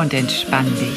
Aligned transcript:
und 0.00 0.14
entspann 0.14 0.64
dich. 0.64 0.96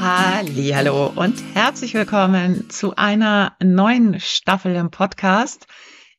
Hallo 0.00 1.12
und 1.14 1.42
herzlich 1.52 1.92
willkommen 1.92 2.70
zu 2.70 2.96
einer 2.96 3.54
neuen 3.62 4.18
Staffel 4.18 4.74
im 4.76 4.90
Podcast. 4.90 5.66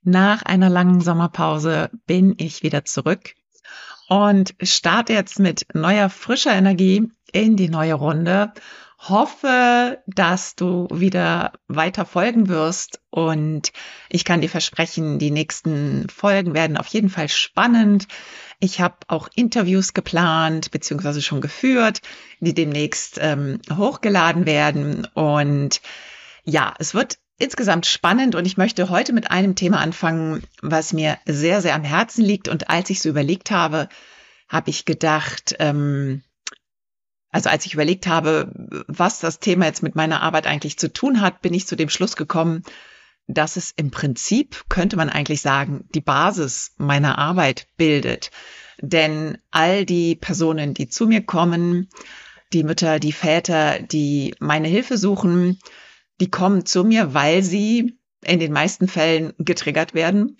Nach 0.03 0.43
einer 0.43 0.69
langen 0.69 1.01
Sommerpause 1.01 1.89
bin 2.05 2.35
ich 2.37 2.61
wieder 2.61 2.85
zurück 2.85 3.33
und 4.07 4.53
starte 4.61 5.13
jetzt 5.13 5.39
mit 5.39 5.65
neuer 5.73 6.11
frischer 6.11 6.53
Energie 6.53 7.09
in 7.31 7.55
die 7.55 7.69
neue 7.69 7.95
Runde. 7.95 8.53
Hoffe, 9.07 10.01
dass 10.07 10.55
du 10.55 10.87
wieder 10.91 11.53
weiter 11.67 12.05
folgen 12.05 12.47
wirst 12.47 13.01
und 13.11 13.71
ich 14.09 14.25
kann 14.25 14.41
dir 14.41 14.49
versprechen, 14.49 15.19
die 15.19 15.29
nächsten 15.29 16.09
Folgen 16.09 16.55
werden 16.55 16.75
auf 16.75 16.87
jeden 16.87 17.09
Fall 17.09 17.29
spannend. 17.29 18.07
Ich 18.59 18.81
habe 18.81 18.95
auch 19.07 19.29
Interviews 19.35 19.93
geplant 19.93 20.71
beziehungsweise 20.71 21.21
schon 21.21 21.39
geführt, 21.39 22.01
die 22.39 22.55
demnächst 22.55 23.19
ähm, 23.21 23.61
hochgeladen 23.71 24.47
werden. 24.47 25.05
Und 25.13 25.81
ja, 26.43 26.73
es 26.79 26.95
wird 26.95 27.19
insgesamt 27.37 27.85
spannend 27.85 28.33
und 28.33 28.45
ich 28.45 28.57
möchte 28.57 28.89
heute 28.89 29.13
mit 29.13 29.29
einem 29.29 29.53
Thema 29.53 29.81
anfangen, 29.81 30.41
was 30.63 30.93
mir 30.93 31.19
sehr, 31.27 31.61
sehr 31.61 31.75
am 31.75 31.83
Herzen 31.83 32.23
liegt. 32.23 32.47
Und 32.47 32.71
als 32.71 32.89
ich 32.89 33.01
so 33.01 33.09
überlegt 33.09 33.51
habe, 33.51 33.87
habe 34.49 34.71
ich 34.71 34.85
gedacht, 34.85 35.55
ähm, 35.59 36.23
also 37.35 37.49
als 37.49 37.65
ich 37.65 37.73
überlegt 37.73 38.07
habe, 38.07 38.49
was 38.87 39.19
das 39.19 39.41
Thema 39.41 39.65
jetzt 39.65 39.83
mit 39.83 39.93
meiner 39.93 40.21
Arbeit 40.21 40.47
eigentlich 40.47 40.79
zu 40.79 40.93
tun 40.93 41.19
hat, 41.19 41.41
bin 41.41 41.53
ich 41.53 41.67
zu 41.67 41.75
dem 41.75 41.89
Schluss 41.89 42.15
gekommen, 42.15 42.63
dass 43.27 43.57
es 43.57 43.73
im 43.75 43.91
Prinzip, 43.91 44.63
könnte 44.69 44.95
man 44.95 45.09
eigentlich 45.09 45.41
sagen, 45.41 45.83
die 45.93 45.99
Basis 45.99 46.75
meiner 46.77 47.17
Arbeit 47.17 47.67
bildet. 47.75 48.31
Denn 48.79 49.37
all 49.51 49.83
die 49.85 50.15
Personen, 50.15 50.73
die 50.73 50.87
zu 50.87 51.07
mir 51.07 51.25
kommen, 51.25 51.89
die 52.53 52.63
Mütter, 52.63 52.99
die 52.99 53.11
Väter, 53.11 53.79
die 53.81 54.33
meine 54.39 54.69
Hilfe 54.69 54.97
suchen, 54.97 55.59
die 56.21 56.31
kommen 56.31 56.65
zu 56.65 56.85
mir, 56.85 57.13
weil 57.13 57.43
sie 57.43 57.99
in 58.23 58.39
den 58.39 58.53
meisten 58.53 58.87
Fällen 58.87 59.33
getriggert 59.39 59.93
werden 59.93 60.37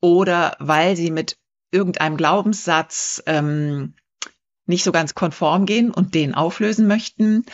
oder 0.00 0.56
weil 0.60 0.96
sie 0.96 1.10
mit 1.10 1.36
irgendeinem 1.72 2.16
Glaubenssatz 2.16 3.22
ähm, 3.26 3.92
nicht 4.68 4.84
so 4.84 4.92
ganz 4.92 5.14
konform 5.14 5.66
gehen 5.66 5.90
und 5.90 6.14
den 6.14 6.34
auflösen 6.34 6.86
möchten 6.86 7.44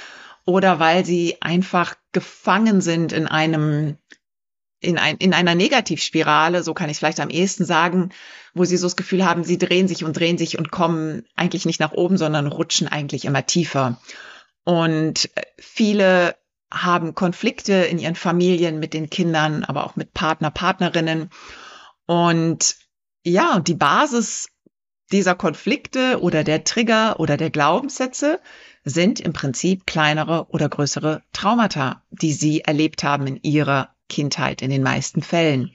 oder 0.44 0.78
weil 0.78 1.04
sie 1.04 1.40
einfach 1.40 1.94
gefangen 2.12 2.80
sind 2.80 3.12
in 3.12 3.26
einem 3.26 3.96
in, 4.80 4.98
ein, 4.98 5.16
in 5.16 5.32
einer 5.32 5.54
Negativspirale, 5.54 6.62
so 6.62 6.74
kann 6.74 6.90
ich 6.90 6.98
vielleicht 6.98 7.20
am 7.20 7.30
ehesten 7.30 7.64
sagen, 7.64 8.10
wo 8.52 8.66
sie 8.66 8.76
so 8.76 8.86
das 8.86 8.96
Gefühl 8.96 9.24
haben, 9.24 9.42
sie 9.42 9.56
drehen 9.56 9.88
sich 9.88 10.04
und 10.04 10.14
drehen 10.14 10.36
sich 10.36 10.58
und 10.58 10.70
kommen 10.70 11.24
eigentlich 11.36 11.64
nicht 11.64 11.80
nach 11.80 11.92
oben, 11.92 12.18
sondern 12.18 12.46
rutschen 12.46 12.86
eigentlich 12.86 13.24
immer 13.24 13.46
tiefer. 13.46 13.98
Und 14.64 15.30
viele 15.58 16.36
haben 16.70 17.14
Konflikte 17.14 17.72
in 17.72 17.98
ihren 17.98 18.14
Familien 18.14 18.78
mit 18.78 18.92
den 18.92 19.08
Kindern, 19.08 19.64
aber 19.64 19.86
auch 19.86 19.96
mit 19.96 20.12
Partner, 20.12 20.50
Partnerinnen. 20.50 21.30
Und 22.06 22.76
ja, 23.22 23.54
und 23.54 23.68
die 23.68 23.74
Basis 23.74 24.48
dieser 25.12 25.34
Konflikte 25.34 26.20
oder 26.20 26.44
der 26.44 26.64
Trigger 26.64 27.20
oder 27.20 27.36
der 27.36 27.50
Glaubenssätze 27.50 28.40
sind 28.84 29.20
im 29.20 29.32
Prinzip 29.32 29.86
kleinere 29.86 30.46
oder 30.48 30.68
größere 30.68 31.22
Traumata, 31.32 32.02
die 32.10 32.32
sie 32.32 32.60
erlebt 32.60 33.04
haben 33.04 33.26
in 33.26 33.38
ihrer 33.42 33.90
Kindheit 34.08 34.62
in 34.62 34.70
den 34.70 34.82
meisten 34.82 35.22
Fällen. 35.22 35.72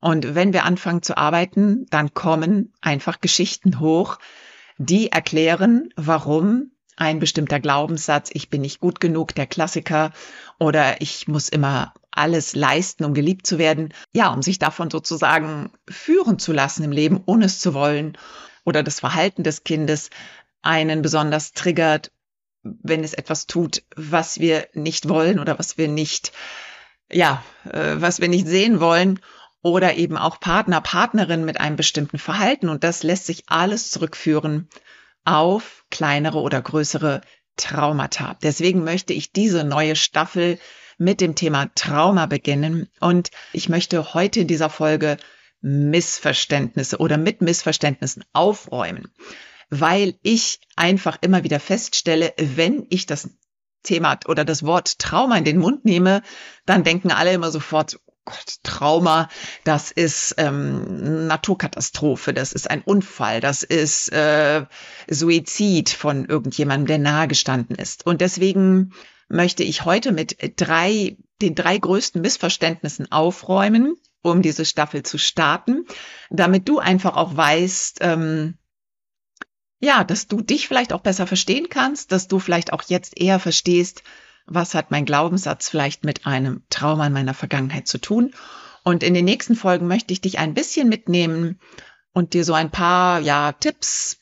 Und 0.00 0.34
wenn 0.34 0.52
wir 0.52 0.64
anfangen 0.64 1.02
zu 1.02 1.16
arbeiten, 1.16 1.86
dann 1.90 2.12
kommen 2.12 2.72
einfach 2.80 3.20
Geschichten 3.20 3.78
hoch, 3.78 4.18
die 4.78 5.12
erklären, 5.12 5.90
warum 5.96 6.72
ein 6.96 7.20
bestimmter 7.20 7.60
Glaubenssatz, 7.60 8.30
ich 8.32 8.50
bin 8.50 8.62
nicht 8.62 8.80
gut 8.80 9.00
genug, 9.00 9.34
der 9.34 9.46
Klassiker, 9.46 10.12
oder 10.58 11.00
ich 11.00 11.28
muss 11.28 11.48
immer 11.48 11.94
alles 12.10 12.54
leisten, 12.54 13.04
um 13.04 13.14
geliebt 13.14 13.46
zu 13.46 13.58
werden, 13.58 13.94
ja, 14.12 14.32
um 14.32 14.42
sich 14.42 14.58
davon 14.58 14.90
sozusagen 14.90 15.70
führen 15.88 16.38
zu 16.38 16.52
lassen 16.52 16.84
im 16.84 16.92
Leben, 16.92 17.22
ohne 17.24 17.46
es 17.46 17.60
zu 17.60 17.72
wollen, 17.72 18.18
oder 18.64 18.82
das 18.82 19.00
Verhalten 19.00 19.42
des 19.42 19.64
Kindes 19.64 20.10
einen 20.62 21.02
besonders 21.02 21.52
triggert, 21.52 22.12
wenn 22.62 23.02
es 23.02 23.14
etwas 23.14 23.46
tut, 23.46 23.82
was 23.96 24.38
wir 24.38 24.68
nicht 24.72 25.08
wollen 25.08 25.40
oder 25.40 25.58
was 25.58 25.78
wir 25.78 25.88
nicht 25.88 26.32
ja, 27.12 27.44
äh, 27.70 27.96
was 27.96 28.20
wir 28.20 28.28
nicht 28.28 28.46
sehen 28.46 28.80
wollen 28.80 29.20
oder 29.62 29.94
eben 29.94 30.16
auch 30.16 30.40
Partner, 30.40 30.80
Partnerin 30.80 31.44
mit 31.44 31.60
einem 31.60 31.76
bestimmten 31.76 32.18
Verhalten. 32.18 32.68
Und 32.68 32.82
das 32.82 33.02
lässt 33.02 33.26
sich 33.26 33.44
alles 33.46 33.90
zurückführen 33.90 34.68
auf 35.24 35.84
kleinere 35.90 36.40
oder 36.40 36.60
größere 36.60 37.20
Traumata. 37.56 38.36
Deswegen 38.42 38.82
möchte 38.82 39.12
ich 39.12 39.30
diese 39.32 39.62
neue 39.62 39.94
Staffel 39.94 40.58
mit 40.98 41.20
dem 41.20 41.34
Thema 41.34 41.70
Trauma 41.74 42.26
beginnen. 42.26 42.88
Und 42.98 43.30
ich 43.52 43.68
möchte 43.68 44.14
heute 44.14 44.40
in 44.40 44.48
dieser 44.48 44.70
Folge 44.70 45.16
Missverständnisse 45.62 46.98
oder 46.98 47.16
mit 47.16 47.40
Missverständnissen 47.40 48.24
aufräumen, 48.32 49.08
weil 49.70 50.14
ich 50.22 50.60
einfach 50.76 51.18
immer 51.22 51.44
wieder 51.44 51.60
feststelle, 51.60 52.34
wenn 52.36 52.86
ich 52.90 53.06
das 53.06 53.30
Thema 53.82 54.18
oder 54.26 54.44
das 54.44 54.64
Wort 54.64 54.98
Trauma 54.98 55.38
in 55.38 55.44
den 55.44 55.58
Mund 55.58 55.84
nehme, 55.84 56.22
dann 56.66 56.84
denken 56.84 57.10
alle 57.10 57.32
immer 57.32 57.50
sofort, 57.50 57.98
Gott, 58.24 58.58
Trauma, 58.62 59.28
das 59.64 59.90
ist 59.90 60.36
ähm, 60.38 61.26
Naturkatastrophe, 61.26 62.32
das 62.32 62.52
ist 62.52 62.70
ein 62.70 62.82
Unfall, 62.82 63.40
das 63.40 63.64
ist 63.64 64.12
äh, 64.12 64.64
Suizid 65.10 65.90
von 65.90 66.26
irgendjemandem, 66.26 66.86
der 66.86 66.98
nahegestanden 66.98 67.74
ist. 67.74 68.06
Und 68.06 68.20
deswegen 68.20 68.92
möchte 69.28 69.64
ich 69.64 69.84
heute 69.84 70.12
mit 70.12 70.36
drei, 70.56 71.16
den 71.40 71.56
drei 71.56 71.78
größten 71.78 72.20
Missverständnissen 72.20 73.10
aufräumen, 73.10 73.96
um 74.22 74.42
diese 74.42 74.64
Staffel 74.64 75.02
zu 75.02 75.18
starten, 75.18 75.84
damit 76.30 76.68
du 76.68 76.78
einfach 76.78 77.16
auch 77.16 77.36
weißt, 77.36 77.98
ähm, 78.00 78.54
ja, 79.80 80.04
dass 80.04 80.28
du 80.28 80.40
dich 80.40 80.68
vielleicht 80.68 80.92
auch 80.92 81.00
besser 81.00 81.26
verstehen 81.26 81.68
kannst, 81.68 82.12
dass 82.12 82.28
du 82.28 82.38
vielleicht 82.38 82.72
auch 82.72 82.82
jetzt 82.86 83.20
eher 83.20 83.40
verstehst, 83.40 84.04
was 84.46 84.74
hat 84.74 84.90
mein 84.90 85.04
Glaubenssatz 85.04 85.68
vielleicht 85.68 86.04
mit 86.04 86.26
einem 86.26 86.62
Trauma 86.70 87.08
in 87.08 87.12
meiner 87.12 87.34
Vergangenheit 87.34 87.88
zu 87.88 87.98
tun. 87.98 88.32
Und 88.84 89.02
in 89.02 89.14
den 89.14 89.24
nächsten 89.24 89.56
Folgen 89.56 89.86
möchte 89.88 90.12
ich 90.12 90.20
dich 90.20 90.38
ein 90.38 90.54
bisschen 90.54 90.88
mitnehmen 90.88 91.60
und 92.12 92.34
dir 92.34 92.44
so 92.44 92.54
ein 92.54 92.70
paar 92.70 93.20
ja, 93.20 93.52
Tipps, 93.52 94.18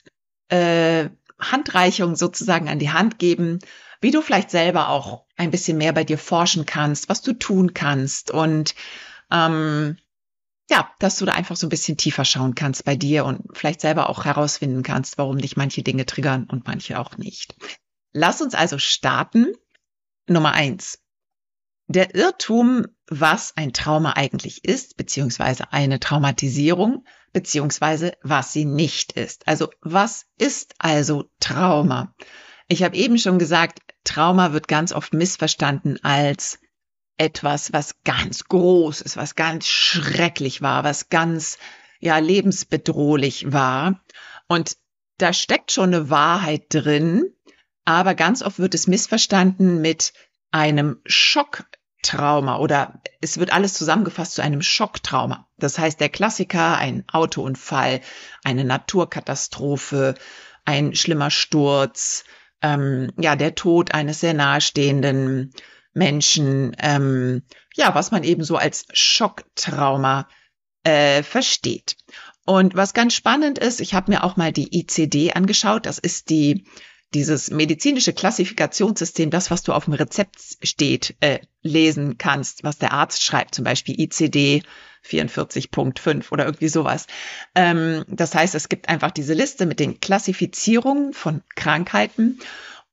äh, 0.49 1.11
Handreichungen 1.39 2.17
sozusagen 2.17 2.69
an 2.69 2.79
die 2.79 2.91
Hand 2.91 3.19
geben, 3.19 3.59
wie 4.01 4.11
du 4.11 4.23
vielleicht 4.23 4.51
selber 4.51 4.89
auch 4.89 5.25
ein 5.37 5.51
bisschen 5.51 5.79
mehr 5.79 5.93
bei 5.93 6.05
dir 6.05 6.19
forschen 6.19 6.67
kannst, 6.67 7.09
was 7.09 7.23
du 7.23 7.33
tun 7.33 7.75
kannst 7.75 8.31
und 8.31 8.75
ähm, 9.31 9.97
ja, 10.71 10.89
dass 11.01 11.19
du 11.19 11.25
da 11.25 11.33
einfach 11.33 11.57
so 11.57 11.67
ein 11.67 11.71
bisschen 11.71 11.97
tiefer 11.97 12.25
schauen 12.25 12.55
kannst 12.55 12.85
bei 12.85 12.95
dir 12.95 13.25
und 13.25 13.43
vielleicht 13.53 13.81
selber 13.81 14.09
auch 14.09 14.25
herausfinden 14.25 14.83
kannst, 14.83 15.19
warum 15.19 15.39
dich 15.39 15.57
manche 15.57 15.83
Dinge 15.83 16.07
triggern 16.07 16.45
und 16.45 16.67
manche 16.67 16.99
auch 16.99 17.19
nicht. 17.19 17.57
Lass 18.13 18.41
uns 18.41 18.55
also 18.55 18.79
starten. 18.79 19.53
Nummer 20.29 20.53
eins. 20.53 21.01
Der 21.89 22.15
Irrtum, 22.15 22.87
was 23.09 23.57
ein 23.57 23.73
Trauma 23.73 24.13
eigentlich 24.13 24.65
ist, 24.65 24.97
beziehungsweise 24.97 25.73
eine 25.73 25.99
Traumatisierung, 25.99 27.05
beziehungsweise 27.33 28.13
was 28.23 28.53
sie 28.53 28.65
nicht 28.65 29.13
ist. 29.13 29.49
Also 29.49 29.71
was 29.81 30.27
ist 30.39 30.75
also 30.79 31.25
Trauma? 31.41 32.15
Ich 32.69 32.85
habe 32.85 32.95
eben 32.95 33.19
schon 33.19 33.41
gesagt, 33.41 33.81
Trauma 34.05 34.53
wird 34.53 34.69
ganz 34.69 34.93
oft 34.93 35.15
missverstanden 35.15 35.99
als 36.05 36.61
etwas, 37.21 37.73
was 37.75 38.03
ganz 38.03 38.45
groß 38.45 39.03
ist, 39.03 39.19
was 39.19 39.35
ganz 39.35 39.67
schrecklich 39.67 40.63
war, 40.63 40.85
was 40.85 41.11
ganz, 41.11 41.59
ja, 42.01 42.17
lebensbedrohlich 42.17 43.53
war. 43.53 44.01
Und 44.49 44.79
da 45.19 45.35
steckt 45.35 45.71
schon 45.71 45.95
eine 45.95 46.09
Wahrheit 46.09 46.65
drin, 46.71 47.35
aber 47.85 48.15
ganz 48.15 48.43
oft 48.43 48.59
wird 48.59 48.75
es 48.75 48.87
missverstanden 48.87 49.83
mit 49.83 50.15
einem 50.51 51.01
Schock 51.05 51.65
Trauma 52.03 52.57
oder 52.57 53.03
es 53.21 53.37
wird 53.37 53.53
alles 53.53 53.75
zusammengefasst 53.75 54.33
zu 54.33 54.43
einem 54.43 54.63
Schocktrauma. 54.63 55.47
Das 55.59 55.79
heißt, 55.79 56.01
der 56.01 56.09
Klassiker, 56.09 56.79
ein 56.79 57.05
Autounfall, 57.13 58.01
eine 58.43 58.65
Naturkatastrophe, 58.65 60.15
ein 60.65 60.95
schlimmer 60.95 61.31
Sturz, 61.31 62.25
ähm, 62.63 63.13
ja, 63.19 63.37
der 63.37 63.55
Tod 63.55 63.93
eines 63.93 64.21
sehr 64.21 64.33
nahestehenden 64.33 65.53
Menschen, 65.93 66.77
ähm, 66.79 67.43
ja, 67.75 67.95
was 67.95 68.11
man 68.11 68.25
eben 68.25 68.45
so 68.45 68.57
als 68.57 68.87
Schocktrauma 68.93 70.29
äh, 70.85 71.23
versteht. 71.23 71.97
Und 72.45 72.75
was 72.75 72.95
ganz 72.95 73.15
spannend 73.15 73.59
ist, 73.59 73.81
ich 73.81 73.95
habe 73.95 74.11
mir 74.11 74.25
auch 74.25 74.37
mal 74.37 74.53
die 74.53 74.79
ICD 74.79 75.33
angeschaut. 75.35 75.87
Das 75.87 75.99
ist 75.99 76.31
die 76.31 76.65
dieses 77.13 77.51
medizinische 77.51 78.13
Klassifikationssystem, 78.13 79.31
das, 79.31 79.51
was 79.51 79.63
du 79.63 79.73
auf 79.73 79.87
dem 79.87 79.95
Rezept 79.95 80.39
steht, 80.63 81.17
äh, 81.21 81.41
lesen 81.63 82.19
kannst, 82.19 82.63
was 82.63 82.79
der 82.79 82.93
Arzt 82.93 83.25
schreibt, 83.25 83.55
zum 83.55 83.65
Beispiel 83.65 84.01
ICD 84.01 84.63
44.5 85.05 86.31
oder 86.31 86.45
irgendwie 86.45 86.69
sowas. 86.69 87.07
Ähm, 87.55 88.05
das 88.09 88.35
heißt, 88.35 88.55
es 88.55 88.69
gibt 88.69 88.89
einfach 88.89 89.11
diese 89.11 89.35
Liste 89.35 89.67
mit 89.67 89.81
den 89.81 89.99
Klassifizierungen 89.99 91.13
von 91.13 91.43
Krankheiten 91.57 92.39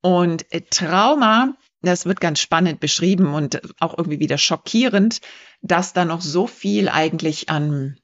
und 0.02 0.52
äh, 0.52 0.62
Trauma. 0.62 1.54
Das 1.82 2.06
wird 2.06 2.20
ganz 2.20 2.40
spannend 2.40 2.80
beschrieben 2.80 3.34
und 3.34 3.62
auch 3.80 3.98
irgendwie 3.98 4.20
wieder 4.20 4.38
schockierend, 4.38 5.22
dass 5.62 5.94
da 5.94 6.06
noch 6.06 6.22
so 6.22 6.48
viel 6.48 6.90
eigentlich 6.90 7.50
an 7.50 8.00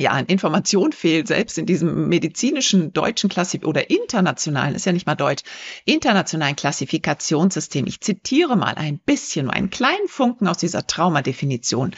ja, 0.00 0.12
an 0.12 0.24
Information 0.26 0.92
fehlt, 0.92 1.28
selbst 1.28 1.58
in 1.58 1.66
diesem 1.66 2.08
medizinischen 2.08 2.94
deutschen 2.94 3.28
Klassif 3.28 3.64
oder 3.64 3.90
internationalen, 3.90 4.74
ist 4.74 4.86
ja 4.86 4.92
nicht 4.92 5.06
mal 5.06 5.14
deutsch, 5.14 5.42
internationalen 5.84 6.56
Klassifikationssystem. 6.56 7.86
Ich 7.86 8.00
zitiere 8.00 8.56
mal 8.56 8.76
ein 8.76 8.98
bisschen, 8.98 9.44
nur 9.44 9.54
einen 9.54 9.68
kleinen 9.68 10.08
Funken 10.08 10.48
aus 10.48 10.56
dieser 10.56 10.86
Traumadefinition. 10.86 11.94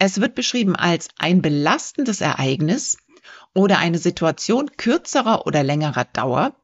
Es 0.00 0.20
wird 0.20 0.34
beschrieben 0.34 0.74
als 0.74 1.10
ein 1.16 1.40
belastendes 1.40 2.20
Ereignis 2.20 2.98
oder 3.54 3.78
eine 3.78 3.98
Situation 3.98 4.72
kürzerer 4.76 5.46
oder 5.46 5.62
längerer 5.62 6.06
Dauer, 6.06 6.56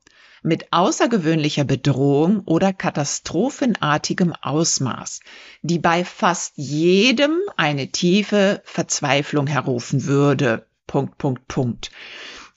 mit 0.45 0.73
außergewöhnlicher 0.73 1.65
Bedrohung 1.65 2.41
oder 2.45 2.73
katastrophenartigem 2.73 4.35
Ausmaß, 4.41 5.21
die 5.63 5.79
bei 5.79 6.05
fast 6.05 6.53
jedem 6.57 7.39
eine 7.57 7.89
tiefe 7.89 8.61
Verzweiflung 8.65 9.47
herrufen 9.47 10.05
würde. 10.05 10.67
Punkt, 10.87 11.17
Punkt, 11.17 11.49
Punkt. 11.49 11.91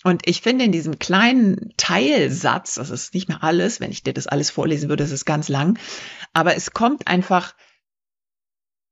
Und 0.04 0.28
ich 0.28 0.42
finde 0.42 0.66
in 0.66 0.74
diesem 0.74 1.00
kleinen 1.00 1.74
Teilsatz, 1.78 2.76
das 2.76 2.90
ist 2.90 3.14
nicht 3.14 3.30
mehr 3.30 3.42
alles, 3.42 3.80
wenn 3.80 3.92
ich 3.92 4.04
dir 4.04 4.14
das 4.14 4.28
alles 4.28 4.50
vorlesen 4.50 4.90
würde, 4.90 5.04
das 5.04 5.12
ist 5.12 5.26
ganz 5.26 5.48
lang, 5.48 5.80
aber 6.34 6.56
es 6.56 6.72
kommt 6.72 7.08
einfach 7.08 7.56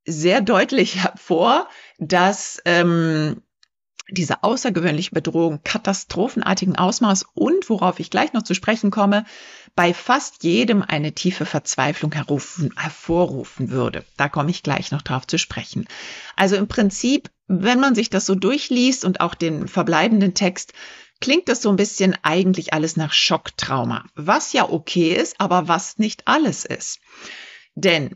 sehr 0.05 0.39
deutlich 0.39 1.03
hervor, 1.03 1.67
dass 1.99 2.61
ähm, 2.63 3.41
diese 4.09 4.43
außergewöhnliche 4.43 5.11
Bedrohung 5.11 5.61
katastrophenartigen 5.63 6.75
Ausmaß 6.75 7.25
und, 7.33 7.69
worauf 7.69 7.99
ich 7.99 8.09
gleich 8.09 8.33
noch 8.33 8.43
zu 8.43 8.53
sprechen 8.53 8.91
komme, 8.91 9.25
bei 9.75 9.93
fast 9.93 10.43
jedem 10.43 10.83
eine 10.83 11.13
tiefe 11.13 11.45
Verzweiflung 11.45 12.11
herrufen, 12.13 12.71
hervorrufen 12.77 13.71
würde. 13.71 14.05
Da 14.17 14.29
komme 14.29 14.51
ich 14.51 14.63
gleich 14.63 14.91
noch 14.91 15.01
drauf 15.01 15.25
zu 15.27 15.37
sprechen. 15.37 15.87
Also 16.35 16.55
im 16.55 16.67
Prinzip, 16.67 17.29
wenn 17.47 17.79
man 17.79 17.95
sich 17.95 18.09
das 18.09 18.25
so 18.25 18.35
durchliest 18.35 19.05
und 19.05 19.21
auch 19.21 19.33
den 19.33 19.67
verbleibenden 19.67 20.33
Text, 20.33 20.73
klingt 21.19 21.49
das 21.49 21.61
so 21.61 21.69
ein 21.69 21.75
bisschen 21.75 22.15
eigentlich 22.21 22.73
alles 22.73 22.97
nach 22.97 23.13
Schocktrauma, 23.13 24.05
was 24.15 24.53
ja 24.53 24.69
okay 24.69 25.13
ist, 25.13 25.39
aber 25.39 25.67
was 25.67 25.97
nicht 25.97 26.27
alles 26.27 26.65
ist. 26.65 26.99
Denn 27.73 28.15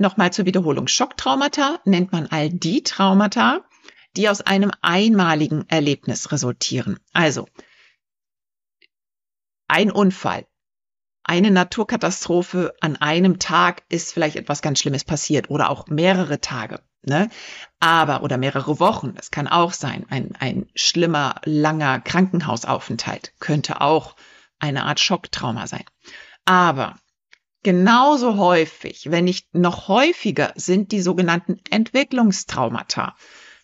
Nochmal 0.00 0.32
zur 0.32 0.46
Wiederholung. 0.46 0.86
Schocktraumata 0.86 1.80
nennt 1.84 2.12
man 2.12 2.28
all 2.28 2.50
die 2.50 2.84
Traumata, 2.84 3.64
die 4.18 4.28
aus 4.28 4.40
einem 4.40 4.72
einmaligen 4.82 5.64
Erlebnis 5.68 6.32
resultieren. 6.32 6.98
Also 7.12 7.48
ein 9.68 9.92
Unfall, 9.92 10.44
eine 11.22 11.50
Naturkatastrophe 11.52 12.74
an 12.80 12.96
einem 12.96 13.38
Tag 13.38 13.84
ist 13.88 14.12
vielleicht 14.12 14.34
etwas 14.34 14.60
ganz 14.60 14.80
Schlimmes 14.80 15.04
passiert 15.04 15.50
oder 15.50 15.70
auch 15.70 15.86
mehrere 15.86 16.40
Tage. 16.40 16.80
Ne? 17.02 17.30
Aber, 17.78 18.24
oder 18.24 18.38
mehrere 18.38 18.80
Wochen, 18.80 19.14
das 19.14 19.30
kann 19.30 19.46
auch 19.46 19.72
sein, 19.72 20.04
ein, 20.10 20.34
ein 20.40 20.68
schlimmer, 20.74 21.40
langer 21.44 22.00
Krankenhausaufenthalt 22.00 23.34
könnte 23.38 23.80
auch 23.80 24.16
eine 24.58 24.82
Art 24.84 24.98
Schocktrauma 24.98 25.68
sein. 25.68 25.84
Aber 26.44 26.96
genauso 27.62 28.36
häufig, 28.36 29.10
wenn 29.12 29.26
nicht 29.26 29.54
noch 29.54 29.86
häufiger, 29.86 30.52
sind 30.56 30.90
die 30.90 31.02
sogenannten 31.02 31.60
Entwicklungstraumata. 31.70 33.14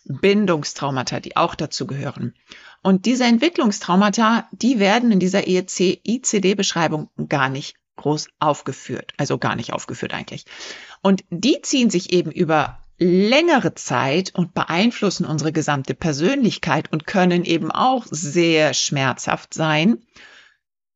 Bindungstraumata, 0.05 1.19
die 1.19 1.35
auch 1.35 1.55
dazu 1.55 1.87
gehören. 1.87 2.33
Und 2.81 3.05
diese 3.05 3.23
Entwicklungstraumata, 3.23 4.47
die 4.51 4.79
werden 4.79 5.11
in 5.11 5.19
dieser 5.19 5.47
EEC-ICD-Beschreibung 5.47 7.09
gar 7.27 7.49
nicht 7.49 7.75
groß 7.97 8.27
aufgeführt, 8.39 9.13
also 9.17 9.37
gar 9.37 9.55
nicht 9.55 9.73
aufgeführt 9.73 10.13
eigentlich. 10.13 10.45
Und 11.01 11.23
die 11.29 11.61
ziehen 11.61 11.89
sich 11.89 12.13
eben 12.13 12.31
über 12.31 12.79
längere 12.97 13.73
Zeit 13.75 14.33
und 14.35 14.53
beeinflussen 14.53 15.25
unsere 15.25 15.51
gesamte 15.51 15.95
Persönlichkeit 15.95 16.91
und 16.91 17.07
können 17.07 17.43
eben 17.43 17.71
auch 17.71 18.05
sehr 18.09 18.73
schmerzhaft 18.73 19.53
sein, 19.53 19.97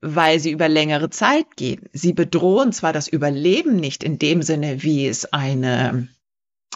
weil 0.02 0.40
sie 0.40 0.52
über 0.52 0.70
längere 0.70 1.10
Zeit 1.10 1.58
gehen. 1.58 1.90
Sie 1.92 2.14
bedrohen 2.14 2.72
zwar 2.72 2.94
das 2.94 3.08
Überleben 3.08 3.76
nicht 3.76 4.04
in 4.04 4.18
dem 4.18 4.42
Sinne, 4.42 4.82
wie 4.82 5.08
es 5.08 5.34
eine 5.34 6.08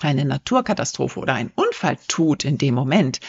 eine 0.08 0.26
Naturkatastrophe 0.26 1.20
oder 1.20 1.34
ein 1.34 1.52
Unfall 1.56 1.98
tut 2.08 2.46
in 2.46 2.58
dem 2.58 2.76
Moment. 2.76 3.20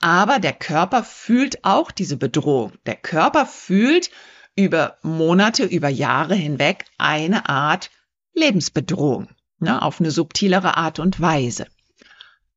Aber 0.00 0.38
der 0.38 0.52
Körper 0.52 1.04
fühlt 1.04 1.64
auch 1.64 1.90
diese 1.90 2.16
Bedrohung. 2.16 2.72
Der 2.86 2.96
Körper 2.96 3.46
fühlt 3.46 4.10
über 4.56 4.98
Monate, 5.02 5.64
über 5.64 5.88
Jahre 5.88 6.34
hinweg 6.34 6.84
eine 6.98 7.48
Art 7.48 7.90
Lebensbedrohung, 8.34 9.28
ne, 9.58 9.80
auf 9.82 10.00
eine 10.00 10.10
subtilere 10.10 10.76
Art 10.76 10.98
und 10.98 11.20
Weise. 11.20 11.66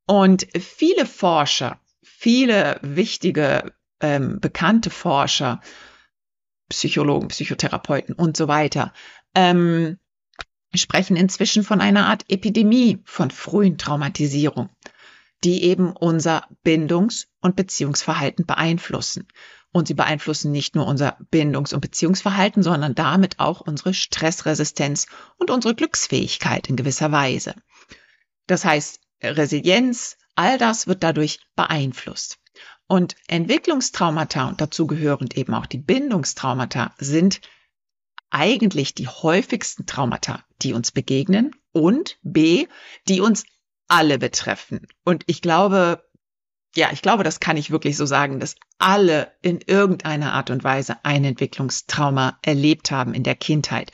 Und 0.06 0.48
viele 0.58 1.06
Forscher, 1.06 1.80
viele 2.02 2.80
wichtige, 2.81 3.74
ähm, 4.00 4.40
bekannte 4.40 4.90
Forscher, 4.90 5.62
Psychologen, 6.69 7.30
Psychotherapeuten 7.30 8.16
und 8.16 8.38
so 8.38 8.48
weiter, 8.48 8.94
ähm, 9.36 9.98
sprechen 10.75 11.16
inzwischen 11.16 11.64
von 11.64 11.81
einer 11.81 12.08
Art 12.08 12.25
Epidemie 12.30 13.00
von 13.06 13.31
frühen 13.31 13.78
Traumatisierung, 13.78 14.69
die 15.44 15.64
eben 15.64 15.92
unser 15.96 16.48
Bindungs- 16.64 17.28
und 17.42 17.56
Beziehungsverhalten 17.56 18.45
beeinflussen. 18.45 19.28
Und 19.71 19.88
sie 19.88 19.94
beeinflussen 19.94 20.52
nicht 20.52 20.76
nur 20.76 20.88
unser 20.88 21.18
Bindungs- 21.30 21.74
und 21.74 21.81
Beziehungsverhalten, 21.81 22.64
sondern 22.64 22.95
damit 22.95 23.40
auch 23.40 23.62
unsere 23.62 23.94
Stressresistenz 23.94 25.07
und 25.38 25.52
unsere 25.52 25.76
Glücksfähigkeit 25.76 26.69
in 26.69 26.76
gewisser 26.76 27.12
Weise. 27.12 27.54
Das 28.47 28.66
heißt, 28.66 29.00
Resilienz, 29.21 30.18
all 30.36 30.57
das 30.57 30.88
wird 30.88 31.04
dadurch 31.04 31.40
beeinflusst. 31.56 32.40
Und 32.88 33.16
Entwicklungstraumata 33.28 34.47
und 34.47 34.62
dazu 34.62 34.88
gehörend 34.88 35.38
eben 35.38 35.54
auch 35.54 35.66
die 35.66 35.78
Bindungstraumata 35.78 36.94
sind 36.97 37.42
eigentlich 38.30 38.94
die 38.94 39.07
häufigsten 39.07 39.86
Traumata, 39.86 40.44
die 40.62 40.74
uns 40.74 40.92
begegnen 40.92 41.56
und 41.72 42.18
B, 42.24 42.68
die 43.07 43.22
uns 43.22 43.46
alle 43.88 44.18
betreffen. 44.18 44.88
Und 45.04 45.24
ich 45.28 45.42
glaube, 45.42 46.04
ja, 46.76 46.90
ich 46.92 47.02
glaube, 47.02 47.24
das 47.24 47.40
kann 47.40 47.57
ich 47.57 47.72
wirklich 47.72 47.98
so 47.98 48.06
sagen, 48.06 48.40
dass 48.40 48.56
alle 48.78 49.31
in 49.42 49.62
irgendeiner 49.66 50.34
Art 50.34 50.52
und 50.52 50.64
Weise 50.64 50.98
ein 51.04 51.24
Entwicklungstrauma 51.24 52.38
erlebt 52.44 52.92
haben 52.92 53.14
in 53.14 53.24
der 53.24 53.36
Kindheit. 53.36 53.92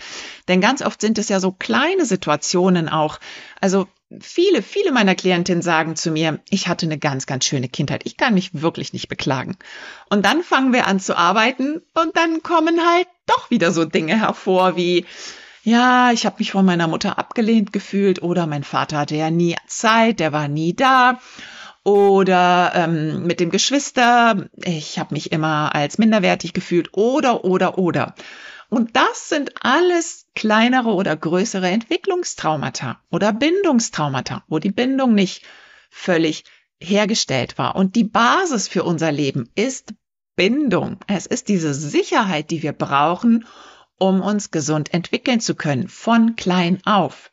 Denn 0.47 0.59
ganz 0.59 0.81
oft 0.81 0.99
sind 0.99 1.17
es 1.17 1.29
ja 1.29 1.39
so 1.39 1.51
kleine 1.51 2.05
Situationen 2.05 2.89
auch. 2.89 3.19
Also 3.61 3.87
viele, 4.21 4.61
viele 4.61 4.91
meiner 4.91 5.15
Klientinnen 5.15 5.61
sagen 5.61 5.95
zu 5.95 6.11
mir, 6.11 6.39
ich 6.49 6.67
hatte 6.67 6.85
eine 6.85 6.97
ganz, 6.97 7.25
ganz 7.25 7.45
schöne 7.45 7.69
Kindheit. 7.69 8.05
Ich 8.05 8.17
kann 8.17 8.33
mich 8.33 8.61
wirklich 8.61 8.93
nicht 8.93 9.07
beklagen. 9.07 9.57
Und 10.09 10.25
dann 10.25 10.43
fangen 10.43 10.73
wir 10.73 10.87
an 10.87 10.99
zu 10.99 11.17
arbeiten 11.17 11.81
und 11.93 12.15
dann 12.15 12.43
kommen 12.43 12.79
halt 12.79 13.07
doch 13.25 13.49
wieder 13.49 13.71
so 13.71 13.85
Dinge 13.85 14.19
hervor 14.19 14.75
wie, 14.75 15.05
ja, 15.63 16.11
ich 16.11 16.25
habe 16.25 16.37
mich 16.39 16.51
von 16.51 16.65
meiner 16.65 16.87
Mutter 16.87 17.17
abgelehnt 17.17 17.71
gefühlt 17.71 18.21
oder 18.21 18.47
mein 18.47 18.63
Vater 18.63 18.97
hatte 18.97 19.15
ja 19.15 19.31
nie 19.31 19.55
Zeit, 19.67 20.19
der 20.19 20.33
war 20.33 20.47
nie 20.47 20.75
da. 20.75 21.19
Oder 21.85 22.71
ähm, 22.75 23.23
mit 23.23 23.41
dem 23.41 23.49
Geschwister, 23.49 24.47
ich 24.63 24.99
habe 24.99 25.13
mich 25.13 25.33
immer 25.33 25.75
als 25.75 25.97
minderwertig 25.97 26.53
gefühlt 26.53 26.89
oder, 26.93 27.43
oder, 27.43 27.77
oder. 27.77 28.15
Und 28.69 28.95
das 28.95 29.29
sind 29.29 29.51
alles 29.61 30.25
kleinere 30.35 30.89
oder 30.89 31.15
größere 31.15 31.69
Entwicklungstraumata 31.69 32.99
oder 33.11 33.33
Bindungstraumata, 33.33 34.43
wo 34.47 34.59
die 34.59 34.71
Bindung 34.71 35.13
nicht 35.13 35.43
völlig 35.89 36.43
hergestellt 36.81 37.57
war. 37.57 37.75
Und 37.75 37.95
die 37.95 38.03
Basis 38.03 38.67
für 38.67 38.83
unser 38.83 39.11
Leben 39.11 39.49
ist 39.55 39.93
Bindung. 40.35 40.97
Es 41.07 41.25
ist 41.25 41.47
diese 41.47 41.73
Sicherheit, 41.73 42.49
die 42.51 42.63
wir 42.63 42.73
brauchen, 42.73 43.45
um 43.99 44.21
uns 44.21 44.51
gesund 44.51 44.93
entwickeln 44.93 45.39
zu 45.39 45.55
können, 45.55 45.87
von 45.87 46.35
klein 46.35 46.79
auf. 46.85 47.31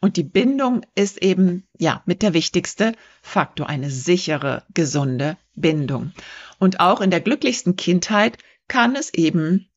Und 0.00 0.16
die 0.16 0.24
Bindung 0.24 0.86
ist 0.94 1.22
eben, 1.22 1.68
ja, 1.78 2.02
mit 2.06 2.22
der 2.22 2.32
wichtigste 2.32 2.94
Faktor, 3.20 3.68
eine 3.68 3.90
sichere, 3.90 4.64
gesunde 4.72 5.36
Bindung. 5.54 6.12
Und 6.58 6.80
auch 6.80 7.02
in 7.02 7.10
der 7.10 7.20
glücklichsten 7.20 7.76
Kindheit 7.76 8.38
kann 8.66 8.96
es 8.96 9.12
eben 9.12 9.69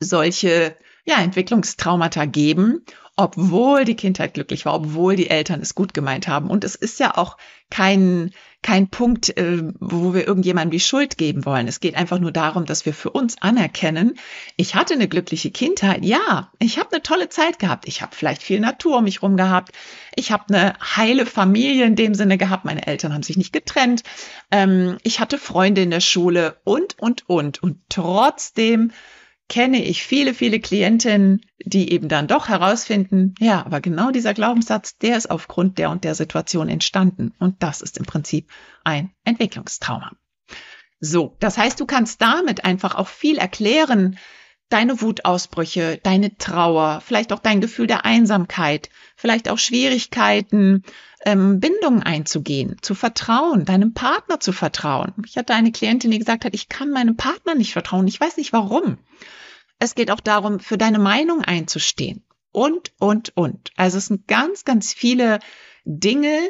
solche, 0.00 0.76
ja, 1.04 1.16
Entwicklungstraumata 1.22 2.24
geben 2.24 2.84
obwohl 3.16 3.86
die 3.86 3.96
Kindheit 3.96 4.34
glücklich 4.34 4.66
war, 4.66 4.74
obwohl 4.74 5.16
die 5.16 5.30
Eltern 5.30 5.62
es 5.62 5.74
gut 5.74 5.94
gemeint 5.94 6.28
haben. 6.28 6.50
Und 6.50 6.64
es 6.64 6.74
ist 6.74 7.00
ja 7.00 7.16
auch 7.16 7.38
kein, 7.70 8.32
kein 8.62 8.88
Punkt, 8.88 9.34
äh, 9.38 9.62
wo 9.80 10.12
wir 10.12 10.26
irgendjemandem 10.26 10.72
die 10.72 10.80
Schuld 10.80 11.16
geben 11.16 11.46
wollen. 11.46 11.66
Es 11.66 11.80
geht 11.80 11.94
einfach 11.94 12.18
nur 12.18 12.30
darum, 12.30 12.66
dass 12.66 12.84
wir 12.84 12.92
für 12.92 13.08
uns 13.08 13.40
anerkennen, 13.40 14.18
ich 14.58 14.74
hatte 14.74 14.92
eine 14.92 15.08
glückliche 15.08 15.50
Kindheit. 15.50 16.04
Ja, 16.04 16.52
ich 16.58 16.78
habe 16.78 16.92
eine 16.92 17.02
tolle 17.02 17.30
Zeit 17.30 17.58
gehabt. 17.58 17.88
Ich 17.88 18.02
habe 18.02 18.14
vielleicht 18.14 18.42
viel 18.42 18.60
Natur 18.60 18.98
um 18.98 19.04
mich 19.04 19.22
rum 19.22 19.38
gehabt. 19.38 19.72
Ich 20.14 20.30
habe 20.30 20.54
eine 20.54 20.74
heile 20.78 21.24
Familie 21.24 21.86
in 21.86 21.96
dem 21.96 22.14
Sinne 22.14 22.36
gehabt. 22.36 22.66
Meine 22.66 22.86
Eltern 22.86 23.14
haben 23.14 23.22
sich 23.22 23.38
nicht 23.38 23.52
getrennt. 23.52 24.02
Ähm, 24.50 24.98
ich 25.04 25.20
hatte 25.20 25.38
Freunde 25.38 25.80
in 25.80 25.90
der 25.90 26.00
Schule 26.00 26.58
und, 26.64 26.98
und, 26.98 27.26
und. 27.30 27.62
Und 27.62 27.78
trotzdem 27.88 28.92
kenne 29.48 29.82
ich 29.82 30.02
viele, 30.02 30.34
viele 30.34 30.60
Klientinnen, 30.60 31.40
die 31.64 31.92
eben 31.92 32.08
dann 32.08 32.26
doch 32.26 32.48
herausfinden, 32.48 33.34
ja, 33.38 33.64
aber 33.64 33.80
genau 33.80 34.10
dieser 34.10 34.34
Glaubenssatz, 34.34 34.98
der 34.98 35.16
ist 35.16 35.30
aufgrund 35.30 35.78
der 35.78 35.90
und 35.90 36.04
der 36.04 36.14
Situation 36.14 36.68
entstanden. 36.68 37.32
Und 37.38 37.62
das 37.62 37.80
ist 37.80 37.98
im 37.98 38.04
Prinzip 38.04 38.50
ein 38.84 39.12
Entwicklungstrauma. 39.24 40.12
So, 40.98 41.36
das 41.40 41.58
heißt, 41.58 41.78
du 41.78 41.86
kannst 41.86 42.22
damit 42.22 42.64
einfach 42.64 42.94
auch 42.94 43.08
viel 43.08 43.38
erklären, 43.38 44.18
deine 44.68 45.00
Wutausbrüche, 45.00 46.00
deine 46.02 46.36
Trauer, 46.38 47.00
vielleicht 47.04 47.32
auch 47.32 47.38
dein 47.38 47.60
Gefühl 47.60 47.86
der 47.86 48.04
Einsamkeit, 48.04 48.90
vielleicht 49.16 49.48
auch 49.48 49.58
Schwierigkeiten, 49.58 50.82
ähm, 51.24 51.60
Bindungen 51.60 52.02
einzugehen, 52.02 52.76
zu 52.82 52.94
vertrauen, 52.94 53.64
deinem 53.64 53.94
Partner 53.94 54.40
zu 54.40 54.52
vertrauen. 54.52 55.14
Ich 55.26 55.36
hatte 55.36 55.54
eine 55.54 55.72
Klientin, 55.72 56.10
die 56.10 56.18
gesagt 56.18 56.44
hat, 56.44 56.54
ich 56.54 56.68
kann 56.68 56.90
meinem 56.90 57.16
Partner 57.16 57.54
nicht 57.54 57.72
vertrauen, 57.72 58.08
ich 58.08 58.20
weiß 58.20 58.36
nicht 58.36 58.52
warum. 58.52 58.98
Es 59.78 59.94
geht 59.94 60.10
auch 60.10 60.20
darum, 60.20 60.58
für 60.60 60.78
deine 60.78 60.98
Meinung 60.98 61.42
einzustehen. 61.42 62.24
Und, 62.50 62.92
und, 62.98 63.36
und. 63.36 63.70
Also 63.76 63.98
es 63.98 64.06
sind 64.06 64.26
ganz, 64.26 64.64
ganz 64.64 64.94
viele 64.94 65.40
Dinge, 65.84 66.40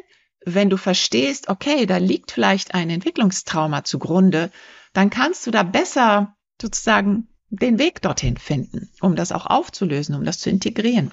wenn 0.45 0.71
du 0.71 0.77
verstehst, 0.77 1.49
okay, 1.49 1.87
da 1.87 1.97
liegt 1.97 2.31
vielleicht 2.31 2.75
ein 2.75 2.89
Entwicklungstrauma 2.89 3.83
zugrunde, 3.83 4.53
dann 4.93 5.11
kannst 5.11 5.47
du 5.47 5.51
da 5.51 5.65
besser 5.65 6.37
sozusagen 6.63 7.29
den 7.51 7.79
Weg 7.79 8.03
dorthin 8.03 8.37
finden, 8.37 8.91
um 9.01 9.15
das 9.17 9.33
auch 9.33 9.47
aufzulösen, 9.47 10.15
um 10.15 10.25
das 10.25 10.39
zu 10.39 10.51
integrieren. 10.51 11.13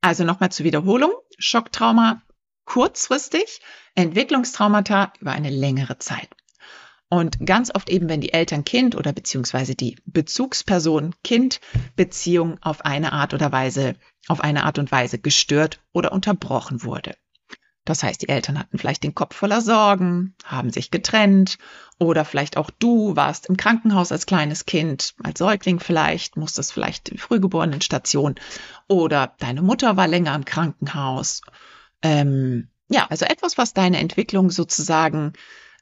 Also 0.00 0.22
nochmal 0.24 0.52
zur 0.52 0.64
Wiederholung. 0.64 1.12
Schocktrauma 1.38 2.22
kurzfristig, 2.64 3.60
Entwicklungstraumata 3.94 5.12
über 5.20 5.32
eine 5.32 5.50
längere 5.50 5.98
Zeit. 5.98 6.28
Und 7.08 7.44
ganz 7.46 7.74
oft 7.74 7.88
eben, 7.88 8.10
wenn 8.10 8.20
die 8.20 8.34
Eltern-Kind 8.34 8.94
oder 8.94 9.14
beziehungsweise 9.14 9.74
die 9.74 9.96
Bezugsperson-Kind-Beziehung 10.04 12.58
auf 12.60 12.84
eine 12.84 13.14
Art 13.14 13.32
oder 13.32 13.50
Weise, 13.50 13.96
auf 14.26 14.42
eine 14.42 14.64
Art 14.64 14.78
und 14.78 14.92
Weise 14.92 15.18
gestört 15.18 15.80
oder 15.92 16.12
unterbrochen 16.12 16.82
wurde. 16.82 17.16
Das 17.88 18.02
heißt, 18.02 18.20
die 18.20 18.28
Eltern 18.28 18.58
hatten 18.58 18.76
vielleicht 18.76 19.02
den 19.02 19.14
Kopf 19.14 19.34
voller 19.34 19.62
Sorgen, 19.62 20.34
haben 20.44 20.68
sich 20.68 20.90
getrennt 20.90 21.56
oder 21.98 22.26
vielleicht 22.26 22.58
auch 22.58 22.68
du 22.68 23.16
warst 23.16 23.46
im 23.46 23.56
Krankenhaus 23.56 24.12
als 24.12 24.26
kleines 24.26 24.66
Kind, 24.66 25.14
als 25.22 25.38
Säugling 25.38 25.80
vielleicht, 25.80 26.36
musstest 26.36 26.74
vielleicht 26.74 27.08
in 27.08 27.16
Frühgeborenen-Station 27.16 28.34
oder 28.88 29.34
deine 29.38 29.62
Mutter 29.62 29.96
war 29.96 30.06
länger 30.06 30.34
im 30.34 30.44
Krankenhaus. 30.44 31.40
Ähm, 32.02 32.68
ja, 32.90 33.06
also 33.08 33.24
etwas, 33.24 33.56
was 33.56 33.72
deine 33.72 34.00
Entwicklung 34.00 34.50
sozusagen 34.50 35.32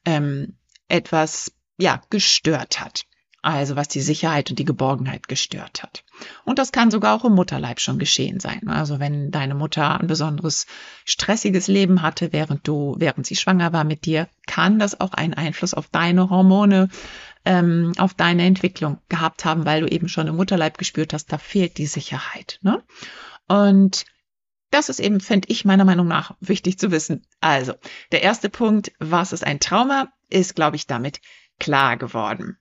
ähm, 0.05 0.57
etwas 0.87 1.51
ja 1.77 2.01
gestört 2.09 2.79
hat. 2.79 3.03
Also 3.47 3.77
was 3.77 3.87
die 3.87 4.01
Sicherheit 4.01 4.51
und 4.51 4.59
die 4.59 4.65
Geborgenheit 4.65 5.29
gestört 5.29 5.85
hat. 5.85 6.03
Und 6.45 6.59
das 6.59 6.73
kann 6.73 6.91
sogar 6.91 7.15
auch 7.15 7.25
im 7.25 7.35
Mutterleib 7.35 7.79
schon 7.79 8.01
geschehen 8.01 8.41
sein. 8.41 8.67
Also 8.67 8.99
wenn 8.99 9.31
deine 9.31 9.55
Mutter 9.55 10.01
ein 10.01 10.09
besonderes 10.09 10.67
stressiges 11.05 11.69
Leben 11.69 12.03
hatte, 12.03 12.33
während 12.33 12.67
du, 12.67 12.97
während 12.99 13.25
sie 13.25 13.37
schwanger 13.37 13.73
war 13.73 13.85
mit 13.85 14.05
dir, 14.05 14.27
kann 14.49 14.81
das 14.81 14.99
auch 14.99 15.13
einen 15.13 15.35
Einfluss 15.35 15.75
auf 15.75 15.87
deine 15.87 16.29
Hormone, 16.29 16.89
ähm, 17.45 17.93
auf 17.99 18.15
deine 18.15 18.45
Entwicklung 18.45 18.99
gehabt 19.09 19.45
haben, 19.45 19.65
weil 19.65 19.83
du 19.83 19.87
eben 19.87 20.09
schon 20.09 20.27
im 20.27 20.35
Mutterleib 20.35 20.77
gespürt 20.77 21.13
hast, 21.13 21.33
da 21.33 21.39
fehlt 21.39 21.79
die 21.79 21.87
Sicherheit. 21.87 22.59
Ne? 22.63 22.83
Und 23.47 24.07
das 24.73 24.89
ist 24.89 24.99
eben, 24.99 25.21
finde 25.21 25.51
ich, 25.51 25.65
meiner 25.65 25.85
Meinung 25.85 26.09
nach 26.09 26.35
wichtig 26.41 26.81
zu 26.81 26.91
wissen. 26.91 27.25
Also, 27.41 27.75
der 28.11 28.25
erste 28.25 28.49
Punkt, 28.49 28.91
was 28.99 29.33
ist 29.33 29.45
ein 29.45 29.61
Trauma, 29.61 30.09
ist, 30.31 30.57
glaube 30.57 30.75
ich, 30.75 30.89
damit 30.89 31.21
klar 31.61 31.97
geworden. 31.97 32.59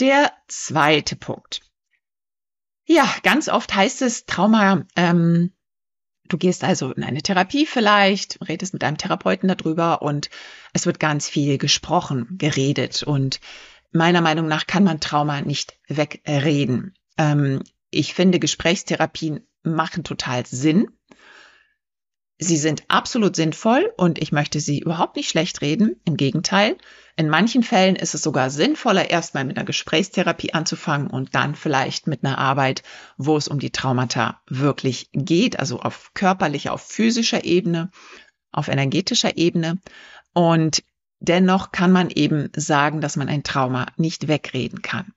Der 0.00 0.32
zweite 0.48 1.14
Punkt. 1.14 1.60
Ja, 2.86 3.06
ganz 3.22 3.48
oft 3.48 3.74
heißt 3.74 4.00
es 4.00 4.24
Trauma, 4.24 4.86
ähm, 4.96 5.52
du 6.24 6.38
gehst 6.38 6.64
also 6.64 6.90
in 6.92 7.04
eine 7.04 7.22
Therapie 7.22 7.66
vielleicht, 7.66 8.38
redest 8.48 8.72
mit 8.72 8.82
einem 8.82 8.96
Therapeuten 8.96 9.48
darüber 9.48 10.00
und 10.00 10.30
es 10.72 10.86
wird 10.86 11.00
ganz 11.00 11.28
viel 11.28 11.58
gesprochen, 11.58 12.38
geredet 12.38 13.02
und 13.02 13.40
meiner 13.92 14.22
Meinung 14.22 14.48
nach 14.48 14.66
kann 14.66 14.84
man 14.84 15.00
Trauma 15.00 15.42
nicht 15.42 15.78
wegreden. 15.86 16.94
Ähm, 17.18 17.62
ich 17.90 18.14
finde, 18.14 18.38
Gesprächstherapien 18.38 19.46
machen 19.62 20.02
total 20.02 20.46
Sinn. 20.46 20.88
Sie 22.42 22.56
sind 22.56 22.84
absolut 22.88 23.36
sinnvoll 23.36 23.92
und 23.98 24.18
ich 24.18 24.32
möchte 24.32 24.60
sie 24.60 24.78
überhaupt 24.78 25.16
nicht 25.16 25.28
schlecht 25.28 25.60
reden. 25.60 26.00
Im 26.06 26.16
Gegenteil. 26.16 26.78
In 27.16 27.28
manchen 27.28 27.62
Fällen 27.62 27.96
ist 27.96 28.14
es 28.14 28.22
sogar 28.22 28.48
sinnvoller, 28.48 29.10
erstmal 29.10 29.44
mit 29.44 29.58
einer 29.58 29.66
Gesprächstherapie 29.66 30.54
anzufangen 30.54 31.08
und 31.08 31.34
dann 31.34 31.54
vielleicht 31.54 32.06
mit 32.06 32.24
einer 32.24 32.38
Arbeit, 32.38 32.82
wo 33.18 33.36
es 33.36 33.46
um 33.46 33.58
die 33.58 33.72
Traumata 33.72 34.40
wirklich 34.48 35.10
geht, 35.12 35.58
also 35.58 35.80
auf 35.80 36.12
körperlicher, 36.14 36.72
auf 36.72 36.80
physischer 36.80 37.44
Ebene, 37.44 37.90
auf 38.52 38.68
energetischer 38.68 39.36
Ebene. 39.36 39.78
Und 40.32 40.82
dennoch 41.18 41.72
kann 41.72 41.92
man 41.92 42.08
eben 42.08 42.48
sagen, 42.56 43.02
dass 43.02 43.16
man 43.16 43.28
ein 43.28 43.42
Trauma 43.42 43.84
nicht 43.98 44.28
wegreden 44.28 44.80
kann. 44.80 45.12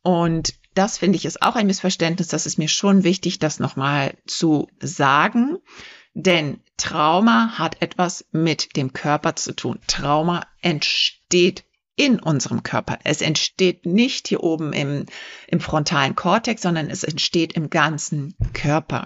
Und 0.00 0.54
das 0.74 0.96
finde 0.96 1.16
ich 1.16 1.26
ist 1.26 1.42
auch 1.42 1.56
ein 1.56 1.66
Missverständnis. 1.66 2.28
Das 2.28 2.46
ist 2.46 2.56
mir 2.56 2.68
schon 2.68 3.04
wichtig, 3.04 3.40
das 3.40 3.60
nochmal 3.60 4.14
zu 4.26 4.68
sagen 4.80 5.58
denn 6.18 6.60
Trauma 6.78 7.58
hat 7.58 7.82
etwas 7.82 8.24
mit 8.32 8.74
dem 8.76 8.94
Körper 8.94 9.36
zu 9.36 9.54
tun. 9.54 9.78
Trauma 9.86 10.46
entsteht 10.62 11.64
in 11.94 12.18
unserem 12.18 12.62
Körper. 12.62 12.98
Es 13.04 13.20
entsteht 13.20 13.84
nicht 13.84 14.28
hier 14.28 14.42
oben 14.42 14.72
im, 14.72 15.04
im 15.46 15.60
frontalen 15.60 16.16
Kortex, 16.16 16.62
sondern 16.62 16.88
es 16.88 17.04
entsteht 17.04 17.52
im 17.52 17.68
ganzen 17.68 18.34
Körper. 18.54 19.04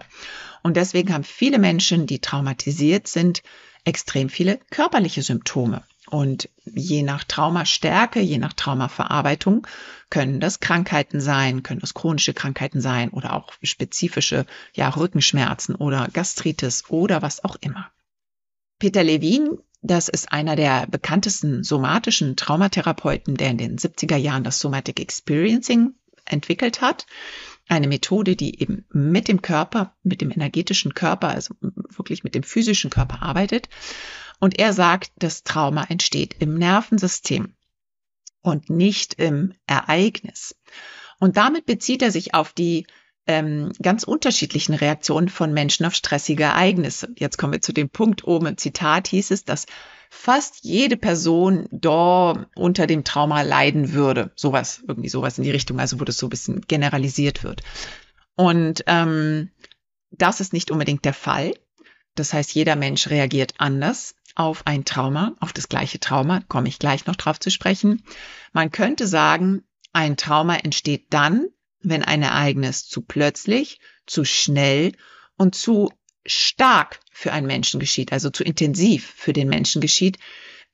Und 0.63 0.77
deswegen 0.77 1.13
haben 1.13 1.25
viele 1.25 1.59
Menschen, 1.59 2.07
die 2.07 2.21
traumatisiert 2.21 3.09
sind, 3.09 3.43
extrem 3.85 4.29
viele 4.29 4.61
körperliche 4.71 5.23
Symptome. 5.23 5.83
Und 6.11 6.49
je 6.65 7.03
nach 7.03 7.25
Traumastärke, 7.25 8.21
je 8.21 8.39
nach 8.39 8.53
Traumaverarbeitung 8.53 9.67
können 10.11 10.41
das 10.41 10.59
Krankheiten 10.59 11.21
sein, 11.21 11.63
können 11.63 11.81
das 11.81 11.95
chronische 11.95 12.35
Krankheiten 12.35 12.81
sein 12.81 13.11
oder 13.11 13.33
auch 13.35 13.53
spezifische 13.63 14.45
ja, 14.75 14.89
Rückenschmerzen 14.89 15.77
oder 15.77 16.09
Gastritis 16.13 16.85
oder 16.89 17.23
was 17.23 17.45
auch 17.45 17.57
immer. 17.61 17.91
Peter 18.81 19.05
Levin, 19.05 19.59
das 19.83 20.09
ist 20.09 20.33
einer 20.33 20.57
der 20.57 20.87
bekanntesten 20.89 21.63
somatischen 21.63 22.37
Traumatherapeuten, 22.37 23.37
der 23.37 23.51
in 23.51 23.59
den 23.59 23.79
70er 23.79 24.17
Jahren 24.17 24.45
das 24.45 24.59
Somatic 24.59 24.99
Experiencing 24.99 25.95
entwickelt 26.25 26.81
hat. 26.81 27.07
Eine 27.69 27.87
Methode, 27.87 28.35
die 28.35 28.61
eben 28.61 28.85
mit 28.91 29.29
dem 29.29 29.43
Körper, 29.43 29.95
mit 30.03 30.21
dem 30.23 30.33
energetischen 30.33 30.95
Körper, 30.95 31.29
also 31.29 31.55
wirklich 31.61 32.25
mit 32.25 32.35
dem 32.35 32.43
physischen 32.43 32.91
Körper 32.91 33.23
arbeitet. 33.23 33.69
Und 34.41 34.59
er 34.59 34.73
sagt, 34.73 35.13
das 35.17 35.45
Trauma 35.45 35.85
entsteht 35.85 36.37
im 36.41 36.55
Nervensystem 36.55 37.55
und 38.43 38.71
nicht 38.71 39.15
im 39.15 39.55
Ereignis. 39.67 40.57
Und 41.19 41.37
damit 41.37 41.67
bezieht 41.67 42.03
er 42.03 42.11
sich 42.11 42.35
auf 42.35 42.55
die 42.55 42.87
ähm, 43.27 43.71
ganz 43.83 44.03
unterschiedlichen 44.03 44.75
Reaktionen 44.75 45.29
von 45.29 45.53
Menschen 45.53 45.85
auf 45.85 45.95
stressige 45.95 46.45
Ereignisse. 46.45 47.11
Jetzt 47.17 47.37
kommen 47.37 47.53
wir 47.53 47.61
zu 47.61 47.73
dem 47.73 47.91
Punkt 47.91 48.27
oben 48.27 48.47
im 48.47 48.57
Zitat 48.57 49.09
hieß 49.09 49.31
es, 49.31 49.45
dass 49.45 49.67
fast 50.09 50.65
jede 50.65 50.97
Person 50.97 51.69
da 51.71 52.47
unter 52.57 52.87
dem 52.87 53.05
Trauma 53.05 53.43
leiden 53.43 53.93
würde. 53.93 54.33
Sowas, 54.35 54.83
irgendwie 54.89 55.11
sowas 55.11 55.39
in 55.39 55.45
die 55.45 55.51
Richtung, 55.51 55.79
also 55.79 56.01
wo 56.01 56.05
das 56.05 56.17
so 56.17 56.27
ein 56.27 56.31
bisschen 56.31 56.63
generalisiert 56.63 57.45
wird. 57.45 57.63
Und 58.35 58.83
ähm, 58.87 59.51
das 60.11 60.41
ist 60.41 60.55
nicht 60.55 60.71
unbedingt 60.71 61.05
der 61.05 61.15
Fall. 61.15 61.53
Das 62.15 62.33
heißt, 62.33 62.55
jeder 62.55 62.75
Mensch 62.75 63.09
reagiert 63.11 63.55
anders 63.59 64.15
auf 64.35 64.67
ein 64.67 64.85
Trauma, 64.85 65.35
auf 65.41 65.53
das 65.53 65.69
gleiche 65.69 66.01
Trauma, 66.01 66.41
komme 66.49 66.69
ich 66.69 66.79
gleich 66.79 67.07
noch 67.07 67.17
drauf 67.17 67.41
zu 67.41 67.51
sprechen. 67.51 68.05
Man 68.53 68.71
könnte 68.71 69.07
sagen, 69.07 69.65
ein 69.93 70.17
Trauma 70.17 70.57
entsteht 70.57 71.07
dann, 71.11 71.49
wenn 71.81 72.05
ein 72.05 72.23
Ereignis 72.23 72.87
zu 72.87 73.03
plötzlich, 73.03 73.81
zu 74.07 74.25
schnell 74.25 74.93
und 75.37 75.55
zu 75.55 75.91
stark 76.27 77.01
für 77.11 77.33
einen 77.33 77.47
Menschen 77.47 77.81
geschieht, 77.81 78.13
also 78.13 78.31
zu 78.31 78.45
intensiv 78.45 79.13
für 79.17 79.33
den 79.33 79.49
Menschen 79.49 79.81
geschieht, 79.81 80.19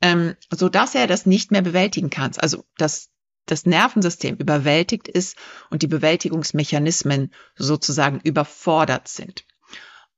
ähm, 0.02 0.34
so 0.50 0.68
dass 0.68 0.94
er 0.94 1.06
das 1.06 1.26
nicht 1.26 1.50
mehr 1.50 1.62
bewältigen 1.62 2.10
kann. 2.10 2.32
Also 2.38 2.64
dass 2.76 3.10
das 3.46 3.64
Nervensystem 3.64 4.36
überwältigt 4.36 5.08
ist 5.08 5.36
und 5.70 5.82
die 5.82 5.86
Bewältigungsmechanismen 5.86 7.32
sozusagen 7.54 8.20
überfordert 8.20 9.08
sind. 9.08 9.44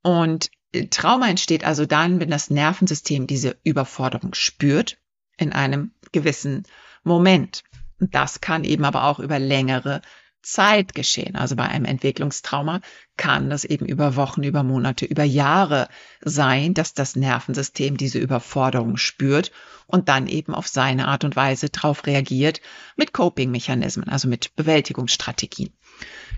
Und 0.01 0.49
Trauma 0.89 1.29
entsteht 1.29 1.63
also 1.63 1.85
dann, 1.85 2.19
wenn 2.19 2.29
das 2.29 2.49
Nervensystem 2.49 3.27
diese 3.27 3.57
Überforderung 3.63 4.33
spürt 4.33 4.97
in 5.37 5.51
einem 5.53 5.91
gewissen 6.11 6.63
Moment. 7.03 7.63
Das 7.99 8.41
kann 8.41 8.63
eben 8.63 8.85
aber 8.85 9.05
auch 9.05 9.19
über 9.19 9.39
längere 9.39 10.01
Zeit 10.41 10.95
geschehen. 10.95 11.35
Also 11.35 11.55
bei 11.55 11.67
einem 11.67 11.85
Entwicklungstrauma 11.85 12.81
kann 13.17 13.49
das 13.49 13.65
eben 13.65 13.85
über 13.85 14.15
Wochen, 14.15 14.43
über 14.43 14.63
Monate, 14.63 15.05
über 15.05 15.23
Jahre 15.23 15.89
sein, 16.21 16.73
dass 16.73 16.93
das 16.93 17.15
Nervensystem 17.15 17.97
diese 17.97 18.19
Überforderung 18.19 18.95
spürt 18.97 19.51
und 19.85 20.07
dann 20.07 20.27
eben 20.27 20.55
auf 20.55 20.67
seine 20.67 21.07
Art 21.07 21.23
und 21.23 21.35
Weise 21.35 21.69
darauf 21.69 22.05
reagiert 22.05 22.61
mit 22.95 23.11
Coping-Mechanismen, 23.11 24.07
also 24.07 24.27
mit 24.29 24.55
Bewältigungsstrategien. 24.55 25.73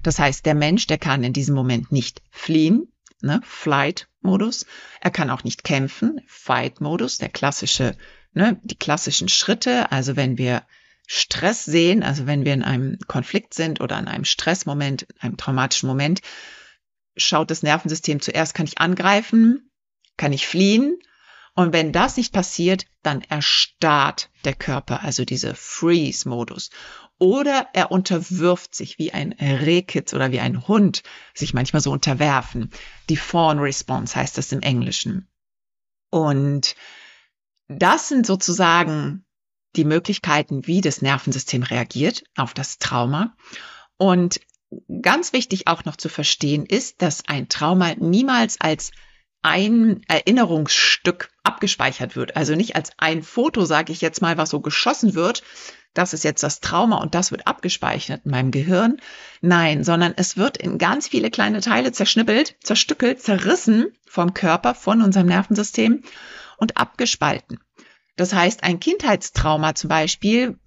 Das 0.01 0.17
heißt, 0.17 0.45
der 0.45 0.55
Mensch, 0.55 0.88
der 0.88 0.97
kann 0.97 1.23
in 1.23 1.33
diesem 1.33 1.53
Moment 1.53 1.91
nicht 1.91 2.23
fliehen, 2.31 2.90
ne, 3.21 3.41
Flight-Modus. 3.43 4.65
Er 4.99 5.11
kann 5.11 5.29
auch 5.29 5.43
nicht 5.43 5.63
kämpfen, 5.63 6.21
Fight-Modus, 6.27 7.17
der 7.17 7.29
klassische, 7.29 7.95
ne, 8.33 8.59
die 8.63 8.77
klassischen 8.77 9.29
Schritte. 9.29 9.91
Also 9.91 10.15
wenn 10.15 10.37
wir 10.37 10.63
Stress 11.07 11.65
sehen, 11.65 12.03
also 12.03 12.25
wenn 12.27 12.45
wir 12.45 12.53
in 12.53 12.63
einem 12.63 12.97
Konflikt 13.07 13.53
sind 13.53 13.81
oder 13.81 13.99
in 13.99 14.07
einem 14.07 14.25
Stressmoment, 14.25 15.03
in 15.03 15.21
einem 15.21 15.37
traumatischen 15.37 15.87
Moment, 15.87 16.21
schaut 17.17 17.51
das 17.51 17.63
Nervensystem 17.63 18.21
zuerst, 18.21 18.53
kann 18.53 18.65
ich 18.65 18.79
angreifen, 18.79 19.69
kann 20.17 20.33
ich 20.33 20.47
fliehen? 20.47 20.97
Und 21.53 21.73
wenn 21.73 21.91
das 21.91 22.15
nicht 22.15 22.31
passiert, 22.31 22.85
dann 23.03 23.21
erstarrt 23.21 24.29
der 24.45 24.53
Körper, 24.53 25.03
also 25.03 25.25
diese 25.25 25.53
Freeze-Modus. 25.53 26.69
Oder 27.21 27.67
er 27.73 27.91
unterwirft 27.91 28.73
sich 28.73 28.97
wie 28.97 29.13
ein 29.13 29.33
Rehkitz 29.33 30.11
oder 30.15 30.31
wie 30.31 30.39
ein 30.39 30.67
Hund 30.67 31.03
sich 31.35 31.53
manchmal 31.53 31.79
so 31.79 31.91
unterwerfen. 31.91 32.71
Die 33.09 33.15
Fawn 33.15 33.59
Response 33.59 34.15
heißt 34.15 34.39
das 34.39 34.51
im 34.51 34.63
Englischen. 34.63 35.29
Und 36.09 36.75
das 37.67 38.09
sind 38.09 38.25
sozusagen 38.25 39.23
die 39.75 39.85
Möglichkeiten, 39.85 40.65
wie 40.65 40.81
das 40.81 41.03
Nervensystem 41.03 41.61
reagiert 41.61 42.23
auf 42.35 42.55
das 42.55 42.79
Trauma. 42.79 43.35
Und 43.97 44.41
ganz 45.03 45.31
wichtig 45.31 45.67
auch 45.67 45.85
noch 45.85 45.97
zu 45.97 46.09
verstehen 46.09 46.65
ist, 46.65 47.03
dass 47.03 47.27
ein 47.27 47.49
Trauma 47.49 47.93
niemals 47.99 48.59
als 48.59 48.93
ein 49.43 50.01
Erinnerungsstück 50.07 51.29
abgespeichert 51.43 52.15
wird. 52.15 52.35
Also 52.35 52.55
nicht 52.55 52.75
als 52.75 52.91
ein 52.97 53.21
Foto, 53.21 53.65
sage 53.65 53.93
ich 53.93 54.01
jetzt 54.01 54.23
mal, 54.23 54.37
was 54.39 54.49
so 54.49 54.59
geschossen 54.59 55.13
wird. 55.13 55.43
Das 55.93 56.13
ist 56.13 56.24
jetzt 56.24 56.43
das 56.43 56.62
Trauma 56.62 56.98
und 56.98 57.15
das 57.15 57.31
wird 57.31 57.48
abgespeichert 57.48 58.21
in 58.24 58.31
meinem 58.31 58.51
Gehirn. 58.51 58.98
Nein, 59.41 59.83
sondern 59.83 60.13
es 60.15 60.38
wird 60.38 60.57
in 60.57 60.77
ganz 60.77 61.10
viele 61.10 61.29
kleine 61.29 61.60
Teile 61.60 61.91
zerschnippelt, 61.91 62.55
zerstückelt, 62.63 63.21
zerrissen 63.21 63.88
vom 64.07 64.33
Körper, 64.33 64.74
von 64.74 65.01
unserem 65.01 65.27
Nervensystem 65.27 66.03
und 66.57 66.77
abgespalten. 66.77 67.60
Das 68.15 68.33
heißt, 68.33 68.63
ein 68.63 68.79
Kindheitstrauma 68.79 69.75
zum 69.75 69.89
Beispiel, 69.89 70.57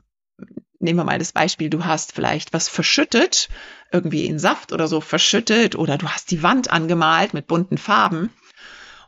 nehmen 0.79 0.99
wir 0.99 1.05
mal 1.05 1.19
das 1.19 1.33
Beispiel, 1.33 1.71
du 1.71 1.85
hast 1.87 2.13
vielleicht 2.13 2.53
was 2.53 2.69
verschüttet, 2.69 3.49
irgendwie 3.93 4.27
in 4.27 4.39
Saft 4.39 4.73
oder 4.73 4.89
so 4.89 5.01
verschüttet 5.01 5.75
oder 5.75 5.97
du 5.97 6.09
hast 6.09 6.31
die 6.33 6.43
Wand 6.43 6.71
angemalt 6.71 7.33
mit 7.33 7.47
bunten 7.47 7.79
Farben 7.79 8.31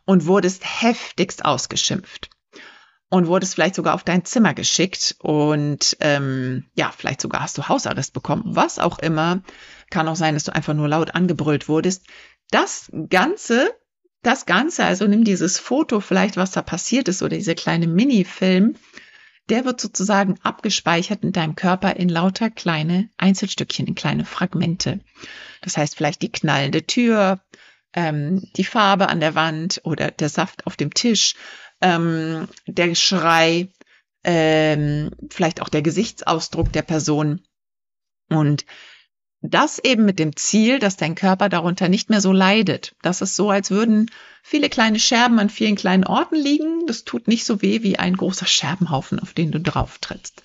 und 0.07 0.27
wurdest 0.27 0.65
heftigst 0.65 1.45
ausgeschimpft 1.45 2.31
und 3.09 3.27
wurdest 3.29 3.55
vielleicht 3.55 3.77
sogar 3.77 3.95
auf 3.95 4.05
dein 4.05 4.25
Zimmer 4.25 4.55
geschickt 4.55 5.17
und 5.21 5.97
ähm, 6.01 6.65
ja, 6.75 6.93
vielleicht 6.97 7.21
sogar 7.21 7.43
hast 7.43 7.57
du 7.57 7.69
Hausarrest 7.69 8.13
bekommen, 8.13 8.43
was 8.47 8.79
auch 8.79 8.99
immer. 8.99 9.43
Kann 9.91 10.09
auch 10.09 10.17
sein, 10.17 10.35
dass 10.35 10.45
du 10.45 10.55
einfach 10.55 10.75
nur 10.75 10.89
laut 10.89 11.15
angebrüllt 11.15 11.69
wurdest. 11.69 12.05
Das 12.51 12.91
Ganze 13.09 13.71
das 14.27 14.45
Ganze, 14.45 14.85
also 14.85 15.07
nimm 15.07 15.23
dieses 15.23 15.59
Foto 15.61 16.01
vielleicht, 16.01 16.37
was 16.37 16.51
da 16.51 16.61
passiert 16.61 17.07
ist, 17.07 17.23
oder 17.23 17.37
diese 17.37 17.55
kleine 17.55 17.87
Mini-Film, 17.87 18.75
der 19.49 19.65
wird 19.65 19.81
sozusagen 19.81 20.35
abgespeichert 20.43 21.23
in 21.23 21.31
deinem 21.31 21.55
Körper 21.55 21.95
in 21.95 22.09
lauter 22.09 22.51
kleine 22.51 23.09
Einzelstückchen, 23.17 23.87
in 23.87 23.95
kleine 23.95 24.25
Fragmente. 24.25 24.99
Das 25.63 25.77
heißt 25.77 25.97
vielleicht 25.97 26.23
die 26.23 26.33
knallende 26.33 26.85
Tür, 26.85 27.41
ähm, 27.93 28.43
die 28.57 28.65
Farbe 28.65 29.09
an 29.09 29.21
der 29.21 29.37
Wand 29.37 29.81
oder 29.85 30.11
der 30.11 30.29
Saft 30.29 30.67
auf 30.67 30.77
dem 30.77 30.93
Tisch, 30.93 31.35
ähm, 31.81 32.49
der 32.67 32.95
Schrei, 32.95 33.69
ähm, 34.25 35.11
vielleicht 35.31 35.63
auch 35.63 35.69
der 35.69 35.83
Gesichtsausdruck 35.83 36.73
der 36.73 36.83
Person. 36.83 37.43
Und 38.29 38.65
das 39.43 39.79
eben 39.79 40.05
mit 40.05 40.19
dem 40.19 40.35
Ziel, 40.37 40.79
dass 40.79 40.97
dein 40.97 41.15
Körper 41.15 41.49
darunter 41.49 41.89
nicht 41.89 42.11
mehr 42.11 42.21
so 42.21 42.33
leidet. 42.33 42.97
Das 43.03 43.21
ist 43.21 43.37
so, 43.37 43.51
als 43.51 43.71
würden 43.71 44.11
viele 44.43 44.69
kleine 44.69 44.99
Scherben 44.99 45.39
an 45.39 45.51
vielen 45.51 45.77
kleinen 45.77 46.05
Orten 46.05 46.37
liegen. 46.37 46.87
Das 46.87 47.05
tut 47.05 47.29
nicht 47.29 47.45
so 47.45 47.63
weh 47.63 47.83
wie 47.83 47.99
ein 47.99 48.17
großer 48.17 48.47
Scherbenhaufen, 48.47 49.21
auf 49.21 49.33
den 49.35 49.53
du 49.53 49.61
drauf 49.61 49.99
trittst. 49.99 50.43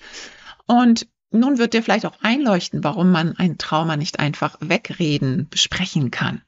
Und 0.66 1.06
nun 1.30 1.58
wird 1.58 1.72
dir 1.72 1.82
vielleicht 1.82 2.06
auch 2.06 2.20
einleuchten, 2.20 2.84
warum 2.84 3.10
man 3.10 3.36
ein 3.36 3.58
Trauma 3.58 3.96
nicht 3.96 4.20
einfach 4.20 4.56
wegreden, 4.60 5.48
besprechen 5.48 6.10
kann. 6.10 6.42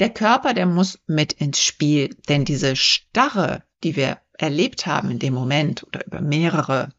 Der 0.00 0.10
Körper, 0.10 0.54
der 0.54 0.66
muss 0.66 0.98
mit 1.06 1.32
ins 1.34 1.62
Spiel, 1.62 2.16
denn 2.28 2.44
diese 2.44 2.74
Starre, 2.74 3.62
die 3.84 3.96
wir 3.96 4.20
erlebt 4.32 4.86
haben 4.86 5.10
in 5.10 5.18
dem 5.18 5.34
Moment 5.34 5.84
oder 5.84 6.06
über 6.06 6.20
mehrere, 6.20 6.92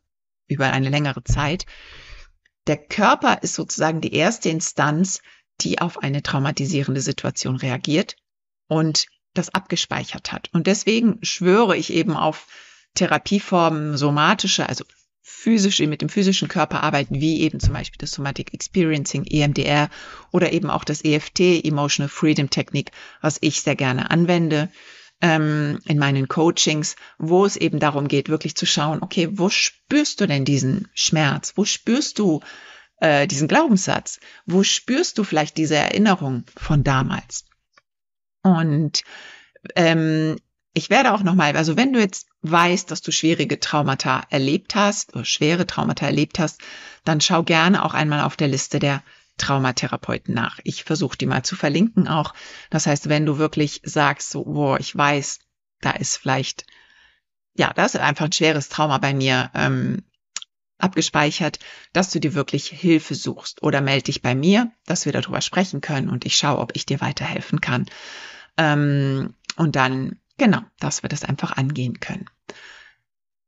über 0.48 0.72
eine 0.72 0.90
längere 0.90 1.24
Zeit, 1.24 1.66
der 2.68 2.78
Körper 2.78 3.42
ist 3.42 3.56
sozusagen 3.56 4.02
die 4.02 4.14
erste 4.14 4.50
Instanz, 4.50 5.22
die 5.62 5.80
auf 5.80 6.04
eine 6.04 6.22
traumatisierende 6.22 7.02
Situation 7.02 7.56
reagiert 7.56 8.16
und 8.68 9.08
das 9.34 9.50
abgespeichert 9.50 10.32
hat. 10.32 10.50
Und 10.54 10.68
deswegen 10.68 11.20
schwöre 11.24 11.78
ich 11.78 11.92
eben 11.92 12.16
auf 12.16 12.48
Therapieformen 12.96 13.98
somatische, 13.98 14.68
also 14.68 14.84
physische, 15.22 15.88
mit 15.88 16.02
dem 16.02 16.10
physischen 16.10 16.48
Körper 16.48 16.84
arbeiten, 16.84 17.22
wie 17.22 17.42
eben 17.42 17.60
zum 17.60 17.74
Beispiel 17.74 17.98
das 17.98 18.12
Somatic 18.12 18.54
Experiencing, 18.54 19.26
EMDR 19.26 19.90
oder 20.32 20.52
eben 20.52 20.70
auch 20.70 20.84
das 20.84 21.04
EFT, 21.04 21.40
Emotional 21.64 22.10
Freedom 22.10 22.50
Technik, 22.50 22.92
was 23.22 23.38
ich 23.42 23.62
sehr 23.62 23.76
gerne 23.76 24.12
anwende 24.12 24.70
ähm, 25.22 25.80
in 25.86 26.00
meinen 26.00 26.28
Coachings, 26.28 26.96
wo 27.18 27.46
es 27.46 27.56
eben 27.56 27.80
darum 27.80 28.08
geht, 28.08 28.30
wirklich 28.30 28.56
zu 28.56 28.66
schauen, 28.66 29.02
okay, 29.02 29.30
wo 29.32 29.50
spürst 29.50 30.22
du 30.22 30.28
denn 30.28 30.46
diesen 30.46 30.88
Schmerz? 30.94 31.54
Wo 31.56 31.66
spürst 31.66 32.20
du 32.20 32.42
äh, 32.98 33.28
diesen 33.28 33.48
Glaubenssatz? 33.48 34.20
Wo 34.46 34.64
spürst 34.64 35.18
du 35.18 35.24
vielleicht 35.24 35.58
diese 35.58 35.76
Erinnerung 35.76 36.44
von 36.58 36.84
damals? 36.84 37.46
Und 38.44 39.04
ähm, 39.76 40.38
ich 40.74 40.90
werde 40.90 41.14
auch 41.14 41.22
nochmal, 41.22 41.56
also 41.56 41.78
wenn 41.78 41.94
du 41.94 42.00
jetzt 42.00 42.28
weißt, 42.42 42.90
dass 42.90 43.02
du 43.02 43.12
schwierige 43.12 43.60
Traumata 43.60 44.24
erlebt 44.30 44.74
hast 44.74 45.14
oder 45.14 45.26
schwere 45.26 45.68
Traumata 45.68 46.06
erlebt 46.06 46.40
hast, 46.40 46.62
dann 47.04 47.22
schau 47.22 47.44
gerne 47.44 47.84
auch 47.84 47.94
einmal 47.94 48.22
auf 48.22 48.38
der 48.38 48.48
Liste 48.48 48.80
der 48.80 49.04
Traumatherapeuten 49.42 50.34
nach. 50.34 50.60
Ich 50.64 50.84
versuche 50.84 51.18
die 51.18 51.26
mal 51.26 51.44
zu 51.44 51.56
verlinken 51.56 52.08
auch. 52.08 52.34
Das 52.70 52.88
heißt, 52.88 53.10
wenn 53.10 53.26
du 53.26 53.38
wirklich 53.38 53.82
sagst, 53.84 54.30
so, 54.30 54.44
boah, 54.46 54.80
ich 54.80 54.96
weiß, 54.96 55.40
da 55.82 55.92
ist 55.92 56.18
vielleicht, 56.18 56.66
ja, 57.56 57.74
da 57.74 57.86
ist 57.86 57.98
einfach 57.98 58.26
ein 58.26 58.32
schweres 58.32 58.70
Trauma 58.70 59.00
bei 59.00 59.14
mir 59.14 59.52
ähm, 59.54 60.04
abgespeichert, 60.78 61.60
dass 61.94 62.12
du 62.12 62.20
dir 62.20 62.34
wirklich 62.34 62.68
Hilfe 62.68 63.16
suchst 63.16 63.64
oder 63.64 63.82
melde 63.82 64.06
dich 64.06 64.22
bei 64.22 64.36
mir, 64.36 64.72
dass 64.86 65.06
wir 65.06 65.12
darüber 65.12 65.42
sprechen 65.42 65.82
können 65.82 66.10
und 66.10 66.26
ich 66.26 66.38
schaue, 66.38 66.60
ob 66.60 66.76
ich 66.76 66.86
dir 66.86 67.02
weiterhelfen 67.02 67.62
kann. 67.62 67.86
Ähm, 68.58 69.34
und 69.58 69.76
dann, 69.76 70.20
genau, 70.38 70.62
dass 70.80 71.04
wir 71.04 71.10
das 71.10 71.24
einfach 71.24 71.58
angehen 71.58 72.00
können. 72.00 72.26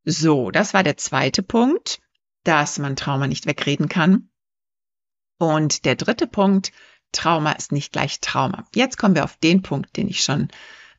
So, 0.06 0.52
das 0.52 0.74
war 0.74 0.84
der 0.84 0.98
zweite 0.98 1.44
Punkt, 1.44 2.02
dass 2.44 2.78
man 2.78 2.96
Trauma 2.96 3.28
nicht 3.28 3.46
wegreden 3.46 3.90
kann. 3.90 4.30
Und 5.38 5.86
der 5.86 5.96
dritte 5.96 6.28
Punkt, 6.28 6.72
Trauma 7.12 7.52
ist 7.54 7.72
nicht 7.72 7.92
gleich 7.92 8.20
Trauma. 8.20 8.66
Jetzt 8.74 8.98
kommen 8.98 9.16
wir 9.16 9.24
auf 9.24 9.38
den 9.38 9.62
Punkt, 9.62 9.96
den 9.98 10.08
ich 10.08 10.24
schon 10.24 10.50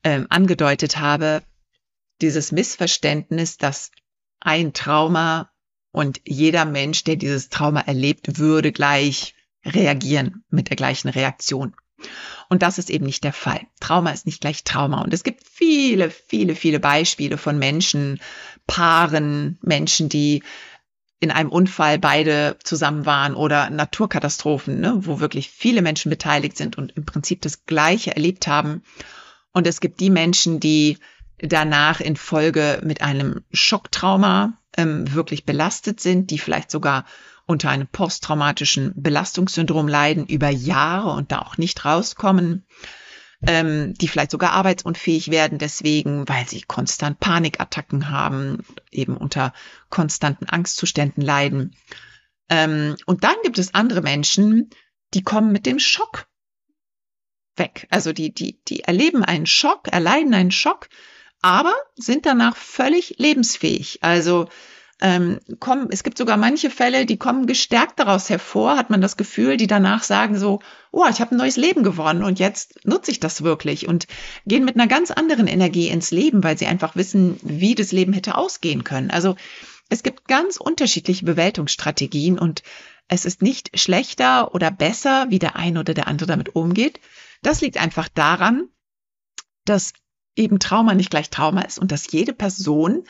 ähm, 0.03 0.27
angedeutet 0.31 0.99
habe. 0.99 1.43
Dieses 2.21 2.53
Missverständnis, 2.53 3.59
dass 3.59 3.91
ein 4.41 4.73
Trauma 4.73 5.51
und 5.91 6.21
jeder 6.25 6.65
Mensch, 6.65 7.05
der 7.05 7.17
dieses 7.17 7.49
Trauma 7.49 7.81
erlebt, 7.81 8.39
würde 8.39 8.73
gleich 8.73 9.35
reagieren 9.65 10.45
mit 10.51 10.71
der 10.71 10.77
gleichen 10.77 11.09
Reaktion. 11.09 11.75
Und 12.49 12.63
das 12.63 12.79
ist 12.79 12.91
eben 12.91 13.07
nicht 13.07 13.25
der 13.25 13.33
Fall. 13.33 13.61
Trauma 13.81 14.11
ist 14.11 14.27
nicht 14.27 14.41
gleich 14.41 14.65
Trauma. 14.65 15.03
Und 15.03 15.15
es 15.15 15.25
gibt 15.25 15.47
viele, 15.47 16.11
viele, 16.11 16.55
viele 16.55 16.81
Beispiele 16.81 17.39
von 17.39 17.59
Menschen, 17.59 18.21
Paaren, 18.67 19.59
Menschen, 19.63 20.09
die 20.09 20.43
in 21.25 21.31
einem 21.31 21.49
Unfall 21.49 21.99
beide 21.99 22.59
zusammen 22.63 23.07
waren 23.07 23.35
oder 23.35 23.71
Naturkatastrophen, 23.71 24.79
ne, 24.79 24.95
wo 25.01 25.21
wirklich 25.21 25.51
viele 25.51 25.81
Menschen 25.81 26.11
beteiligt 26.11 26.59
sind 26.59 26.77
und 26.77 26.93
im 26.93 27.07
Prinzip 27.07 27.41
das 27.41 27.65
Gleiche 27.65 28.15
erlebt 28.15 28.47
haben. 28.47 28.83
Und 29.53 29.67
es 29.67 29.81
gibt 29.81 30.01
die 30.01 30.11
Menschen, 30.11 30.61
die 30.61 30.99
danach 31.39 32.01
in 32.01 32.17
Folge 32.17 32.81
mit 32.85 33.01
einem 33.01 33.43
Schocktrauma 33.53 34.59
ähm, 34.77 35.15
wirklich 35.15 35.47
belastet 35.47 35.99
sind, 35.99 36.31
die 36.31 36.39
vielleicht 36.39 36.71
sogar 36.71 37.07
unter 37.47 37.71
einem 37.71 37.87
posttraumatischen 37.87 38.93
Belastungssyndrom 38.95 39.89
leiden 39.89 40.27
über 40.27 40.51
Jahre 40.51 41.11
und 41.13 41.33
da 41.33 41.39
auch 41.39 41.57
nicht 41.57 41.87
rauskommen, 41.87 42.67
ähm, 43.47 43.95
die 43.95 44.09
vielleicht 44.09 44.31
sogar 44.31 44.53
arbeitsunfähig 44.53 45.31
werden 45.31 45.59
deswegen, 45.59 46.29
weil 46.29 46.49
sie 46.49 46.63
konstant 46.63 47.21
Panikattacken 47.21 48.11
haben, 48.11 48.65
eben 48.91 49.17
unter 49.17 49.53
konstanten 49.91 50.47
Angstzuständen 50.49 51.23
leiden. 51.23 51.77
Ähm, 52.49 52.97
und 53.07 53.25
dann 53.25 53.37
gibt 53.43 53.59
es 53.59 53.75
andere 53.75 54.03
Menschen, 54.03 54.71
die 55.15 55.23
kommen 55.23 55.53
mit 55.53 55.67
dem 55.67 55.79
Schock 55.79 56.27
weg. 57.57 57.87
Also 57.91 58.13
die, 58.13 58.33
die, 58.33 58.61
die 58.67 58.81
erleben 58.81 59.25
einen 59.25 59.47
Schock, 59.47 59.89
erleiden 59.89 60.35
einen 60.35 60.51
Schock, 60.51 60.89
aber 61.41 61.75
sind 61.97 62.27
danach 62.27 62.57
völlig 62.57 63.17
lebensfähig. 63.19 63.99
Also 64.03 64.49
ähm, 65.01 65.41
kommen, 65.59 65.89
es 65.91 66.03
gibt 66.03 66.19
sogar 66.19 66.37
manche 66.37 66.71
Fälle, 66.71 67.05
die 67.07 67.17
kommen 67.17 67.47
gestärkt 67.47 67.99
daraus 67.99 68.31
hervor, 68.31 68.77
hat 68.77 68.91
man 68.91 69.01
das 69.01 69.17
Gefühl, 69.17 69.57
die 69.57 69.67
danach 69.67 70.03
sagen 70.03 70.39
so, 70.39 70.61
oh, 70.93 71.05
ich 71.11 71.21
habe 71.21 71.35
ein 71.35 71.39
neues 71.39 71.57
Leben 71.57 71.83
gewonnen 71.83 72.23
und 72.23 72.39
jetzt 72.39 72.87
nutze 72.87 73.11
ich 73.11 73.21
das 73.21 73.43
wirklich 73.43 73.89
und 73.89 74.07
gehen 74.47 74.65
mit 74.65 74.77
einer 74.77 74.87
ganz 74.87 75.11
anderen 75.11 75.47
Energie 75.47 75.89
ins 75.89 76.11
Leben, 76.11 76.45
weil 76.45 76.57
sie 76.57 76.67
einfach 76.67 76.95
wissen, 76.95 77.39
wie 77.43 77.75
das 77.75 77.93
Leben 77.93 78.13
hätte 78.13 78.37
ausgehen 78.37 78.85
können. 78.85 79.11
Also 79.11 79.35
es 79.89 80.03
gibt 80.03 80.29
ganz 80.29 80.57
unterschiedliche 80.57 81.25
Bewältigungsstrategien 81.25 82.39
und 82.39 82.63
es 83.09 83.25
ist 83.25 83.43
nicht 83.43 83.79
schlechter 83.79 84.55
oder 84.55 84.71
besser, 84.71 85.27
wie 85.29 85.39
der 85.39 85.57
eine 85.57 85.81
oder 85.81 85.95
der 85.95 86.07
andere 86.07 86.27
damit 86.27 86.55
umgeht. 86.55 87.01
Das 87.43 87.61
liegt 87.61 87.77
einfach 87.77 88.09
daran, 88.09 88.69
dass 89.65 89.93
eben 90.37 90.59
Trauma 90.59 90.95
nicht 90.95 91.11
gleich 91.11 91.31
Trauma 91.31 91.63
ist 91.63 91.79
und 91.79 91.93
dass 91.93 92.11
jede 92.11 92.33
Person 92.33 93.05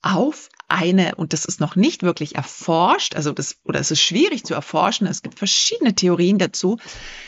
auf 0.00 0.48
eine, 0.68 1.14
und 1.16 1.32
das 1.32 1.44
ist 1.44 1.60
noch 1.60 1.76
nicht 1.76 2.02
wirklich 2.02 2.34
erforscht, 2.34 3.14
also 3.14 3.32
das, 3.32 3.56
oder 3.64 3.80
es 3.80 3.90
ist 3.90 4.00
schwierig 4.00 4.44
zu 4.44 4.54
erforschen, 4.54 5.06
es 5.06 5.22
gibt 5.22 5.38
verschiedene 5.38 5.94
Theorien 5.94 6.38
dazu, 6.38 6.78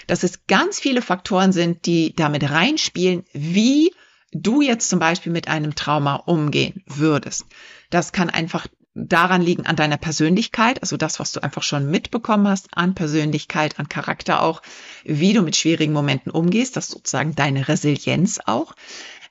dass 0.06 0.22
es 0.22 0.46
ganz 0.46 0.78
viele 0.80 1.02
Faktoren 1.02 1.52
sind, 1.52 1.86
die 1.86 2.14
damit 2.14 2.48
reinspielen, 2.50 3.24
wie 3.32 3.92
du 4.32 4.60
jetzt 4.60 4.88
zum 4.88 4.98
Beispiel 4.98 5.32
mit 5.32 5.48
einem 5.48 5.74
Trauma 5.74 6.16
umgehen 6.16 6.82
würdest. 6.86 7.46
Das 7.90 8.12
kann 8.12 8.30
einfach 8.30 8.66
daran 8.96 9.42
liegen 9.42 9.66
an 9.66 9.76
deiner 9.76 9.98
Persönlichkeit, 9.98 10.82
also 10.82 10.96
das, 10.96 11.20
was 11.20 11.32
du 11.32 11.42
einfach 11.42 11.62
schon 11.62 11.90
mitbekommen 11.90 12.48
hast, 12.48 12.68
an 12.72 12.94
Persönlichkeit, 12.94 13.78
an 13.78 13.88
Charakter 13.88 14.42
auch, 14.42 14.62
wie 15.04 15.34
du 15.34 15.42
mit 15.42 15.54
schwierigen 15.54 15.92
Momenten 15.92 16.32
umgehst, 16.32 16.76
das 16.76 16.88
sozusagen 16.88 17.34
deine 17.34 17.68
Resilienz 17.68 18.40
auch. 18.46 18.74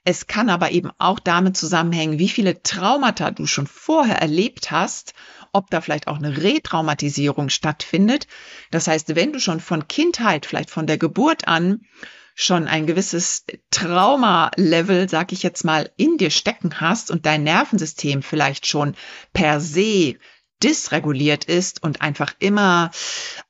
Es 0.08 0.28
kann 0.28 0.50
aber 0.52 0.70
eben 0.70 0.92
auch 1.00 1.20
damit 1.20 1.58
zusammenhängen, 1.58 2.20
wie 2.20 2.30
viele 2.30 2.62
Traumata 2.62 3.32
du 3.32 3.48
schon 3.48 3.66
vorher 3.66 4.22
erlebt 4.22 4.70
hast, 4.70 5.16
ob 5.52 5.72
da 5.72 5.82
vielleicht 5.82 6.08
auch 6.08 6.18
eine 6.18 6.44
Retraumatisierung 6.44 7.50
stattfindet. 7.50 8.28
Das 8.70 8.88
heißt, 8.88 9.16
wenn 9.16 9.34
du 9.34 9.40
schon 9.40 9.60
von 9.60 9.88
Kindheit, 9.88 10.46
vielleicht 10.46 10.70
von 10.70 10.86
der 10.86 11.00
Geburt 11.00 11.48
an, 11.48 11.82
schon 12.36 12.68
ein 12.68 12.86
gewisses 12.86 13.46
Trauma-Level, 13.72 15.10
sag 15.10 15.32
ich 15.32 15.42
jetzt 15.42 15.66
mal, 15.66 15.90
in 15.98 16.18
dir 16.18 16.30
stecken 16.30 16.80
hast 16.80 17.10
und 17.10 17.26
dein 17.26 17.44
Nervensystem 17.44 18.22
vielleicht 18.22 18.68
schon 18.68 18.96
per 19.34 19.60
se 19.60 20.16
dysreguliert 20.62 21.46
ist 21.46 21.82
und 21.82 22.02
einfach 22.02 22.36
immer 22.38 22.92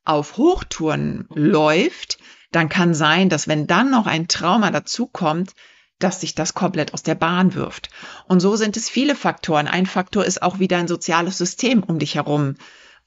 auf 0.06 0.38
Hochtouren 0.38 1.28
läuft, 1.34 2.18
dann 2.50 2.70
kann 2.70 2.94
sein, 2.94 3.28
dass 3.28 3.46
wenn 3.46 3.66
dann 3.66 3.90
noch 3.90 4.06
ein 4.06 4.28
Trauma 4.28 4.70
dazukommt, 4.70 5.52
dass 5.98 6.20
sich 6.20 6.34
das 6.34 6.54
komplett 6.54 6.94
aus 6.94 7.02
der 7.02 7.14
Bahn 7.14 7.54
wirft. 7.54 7.90
Und 8.26 8.40
so 8.40 8.56
sind 8.56 8.76
es 8.76 8.88
viele 8.88 9.14
Faktoren. 9.14 9.66
Ein 9.66 9.86
Faktor 9.86 10.24
ist 10.24 10.42
auch, 10.42 10.58
wie 10.58 10.68
dein 10.68 10.88
soziales 10.88 11.38
System 11.38 11.82
um 11.82 11.98
dich 11.98 12.16
herum 12.16 12.56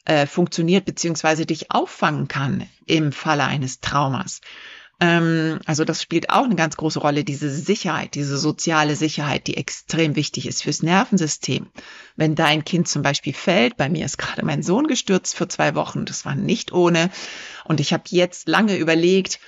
äh, 0.06 0.26
funktioniert 0.26 0.86
beziehungsweise 0.86 1.46
dich 1.46 1.72
auffangen 1.72 2.28
kann 2.28 2.68
im 2.86 3.12
Falle 3.12 3.44
eines 3.44 3.80
Traumas. 3.80 4.42
Ähm, 5.00 5.60
also 5.66 5.86
das 5.86 6.02
spielt 6.02 6.30
auch 6.30 6.44
eine 6.44 6.56
ganz 6.56 6.76
große 6.78 7.00
Rolle, 7.00 7.24
diese 7.24 7.50
Sicherheit, 7.50 8.16
diese 8.16 8.38
soziale 8.38 8.96
Sicherheit, 8.96 9.48
die 9.48 9.56
extrem 9.56 10.16
wichtig 10.16 10.48
ist 10.48 10.64
fürs 10.64 10.84
Nervensystem. 10.84 11.68
Wenn 12.16 12.36
dein 12.36 12.66
Kind 12.66 12.88
zum 12.88 13.02
Beispiel 13.02 13.34
fällt, 13.34 13.78
bei 13.78 13.88
mir 13.90 14.06
ist 14.06 14.18
gerade 14.18 14.46
mein 14.46 14.64
Sohn 14.64 14.88
gestürzt 14.88 15.36
für 15.36 15.48
zwei 15.48 15.76
Wochen, 15.76 16.06
das 16.06 16.26
war 16.26 16.36
nicht 16.36 16.74
ohne. 16.74 17.12
Und 17.64 17.80
ich 17.80 17.94
habe 17.94 18.04
jetzt 18.08 18.50
lange 18.50 18.76
überlegt, 18.76 19.40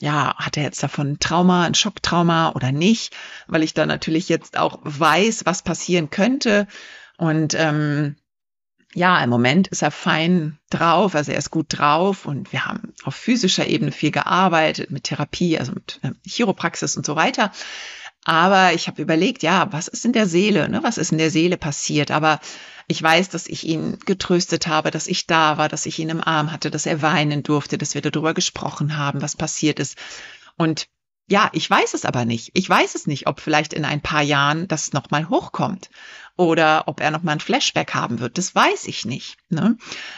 ja, 0.00 0.34
hat 0.36 0.56
er 0.56 0.62
jetzt 0.62 0.82
davon 0.82 1.12
ein 1.12 1.18
Trauma, 1.20 1.64
ein 1.64 1.74
Schocktrauma 1.74 2.52
oder 2.52 2.72
nicht, 2.72 3.14
weil 3.46 3.62
ich 3.62 3.74
da 3.74 3.86
natürlich 3.86 4.28
jetzt 4.28 4.58
auch 4.58 4.78
weiß, 4.82 5.44
was 5.44 5.62
passieren 5.62 6.10
könnte. 6.10 6.66
Und 7.18 7.54
ähm, 7.54 8.16
ja, 8.94 9.22
im 9.22 9.30
Moment 9.30 9.68
ist 9.68 9.82
er 9.82 9.90
fein 9.90 10.58
drauf, 10.70 11.14
also 11.14 11.30
er 11.30 11.38
ist 11.38 11.50
gut 11.50 11.66
drauf 11.68 12.26
und 12.26 12.52
wir 12.52 12.64
haben 12.64 12.92
auf 13.04 13.14
physischer 13.14 13.66
Ebene 13.66 13.92
viel 13.92 14.10
gearbeitet 14.10 14.90
mit 14.90 15.04
Therapie, 15.04 15.58
also 15.58 15.72
mit 15.72 16.00
äh, 16.02 16.10
Chiropraxis 16.26 16.96
und 16.96 17.06
so 17.06 17.14
weiter. 17.14 17.52
Aber 18.24 18.72
ich 18.72 18.86
habe 18.86 19.00
überlegt, 19.00 19.42
ja, 19.42 19.72
was 19.72 19.88
ist 19.88 20.04
in 20.04 20.12
der 20.12 20.26
Seele, 20.26 20.68
ne? 20.68 20.82
was 20.82 20.98
ist 20.98 21.12
in 21.12 21.18
der 21.18 21.30
Seele 21.30 21.56
passiert? 21.56 22.10
Aber 22.10 22.40
ich 22.90 23.00
weiß, 23.00 23.28
dass 23.28 23.46
ich 23.46 23.64
ihn 23.68 24.00
getröstet 24.04 24.66
habe, 24.66 24.90
dass 24.90 25.06
ich 25.06 25.28
da 25.28 25.58
war, 25.58 25.68
dass 25.68 25.86
ich 25.86 26.00
ihn 26.00 26.08
im 26.08 26.20
Arm 26.20 26.50
hatte, 26.50 26.72
dass 26.72 26.86
er 26.86 27.02
weinen 27.02 27.44
durfte, 27.44 27.78
dass 27.78 27.94
wir 27.94 28.02
darüber 28.02 28.34
gesprochen 28.34 28.96
haben, 28.96 29.22
was 29.22 29.36
passiert 29.36 29.78
ist. 29.78 29.96
Und 30.56 30.88
ja, 31.28 31.50
ich 31.52 31.70
weiß 31.70 31.94
es 31.94 32.04
aber 32.04 32.24
nicht. 32.24 32.50
Ich 32.54 32.68
weiß 32.68 32.96
es 32.96 33.06
nicht, 33.06 33.28
ob 33.28 33.38
vielleicht 33.38 33.74
in 33.74 33.84
ein 33.84 34.00
paar 34.00 34.22
Jahren 34.22 34.66
das 34.66 34.92
nochmal 34.92 35.28
hochkommt 35.28 35.88
oder 36.36 36.88
ob 36.88 37.00
er 37.00 37.12
nochmal 37.12 37.36
ein 37.36 37.40
Flashback 37.40 37.94
haben 37.94 38.18
wird. 38.18 38.38
Das 38.38 38.56
weiß 38.56 38.88
ich 38.88 39.04
nicht. 39.04 39.36
Ne? 39.50 39.76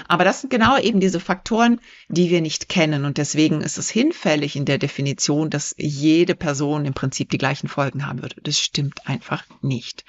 Aber 0.09 0.25
das 0.25 0.41
sind 0.41 0.49
genau 0.49 0.79
eben 0.79 0.99
diese 0.99 1.21
Faktoren, 1.21 1.79
die 2.09 2.31
wir 2.31 2.41
nicht 2.41 2.71
kennen. 2.71 3.05
Und 3.05 3.19
deswegen 3.19 3.61
ist 3.61 3.77
es 3.77 3.91
hinfällig 3.91 4.57
in 4.57 4.65
der 4.65 4.79
Definition, 4.79 5.51
dass 5.51 5.75
jede 5.77 6.35
Person 6.35 6.87
im 6.87 6.95
Prinzip 6.95 7.29
die 7.29 7.39
gleichen 7.39 7.69
Folgen 7.69 8.07
haben 8.07 8.23
würde. 8.23 8.37
Das 8.43 8.59
stimmt 8.59 9.07
einfach 9.07 9.45
nicht. 9.61 10.07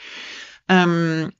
Ähm, 0.69 1.33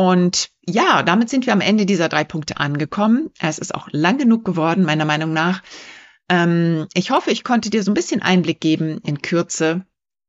und 0.00 0.48
ja, 0.66 1.02
damit 1.02 1.28
sind 1.28 1.44
wir 1.44 1.52
am 1.52 1.60
Ende 1.60 1.84
dieser 1.84 2.08
drei 2.08 2.24
Punkte 2.24 2.56
angekommen. 2.56 3.28
Es 3.38 3.58
ist 3.58 3.74
auch 3.74 3.86
lang 3.92 4.16
genug 4.16 4.46
geworden, 4.46 4.82
meiner 4.82 5.04
Meinung 5.04 5.34
nach. 5.34 5.62
Ähm, 6.30 6.88
ich 6.94 7.10
hoffe, 7.10 7.30
ich 7.30 7.44
konnte 7.44 7.68
dir 7.68 7.82
so 7.82 7.90
ein 7.90 7.94
bisschen 7.94 8.22
Einblick 8.22 8.62
geben 8.62 9.02
in 9.04 9.20
Kürze 9.20 9.84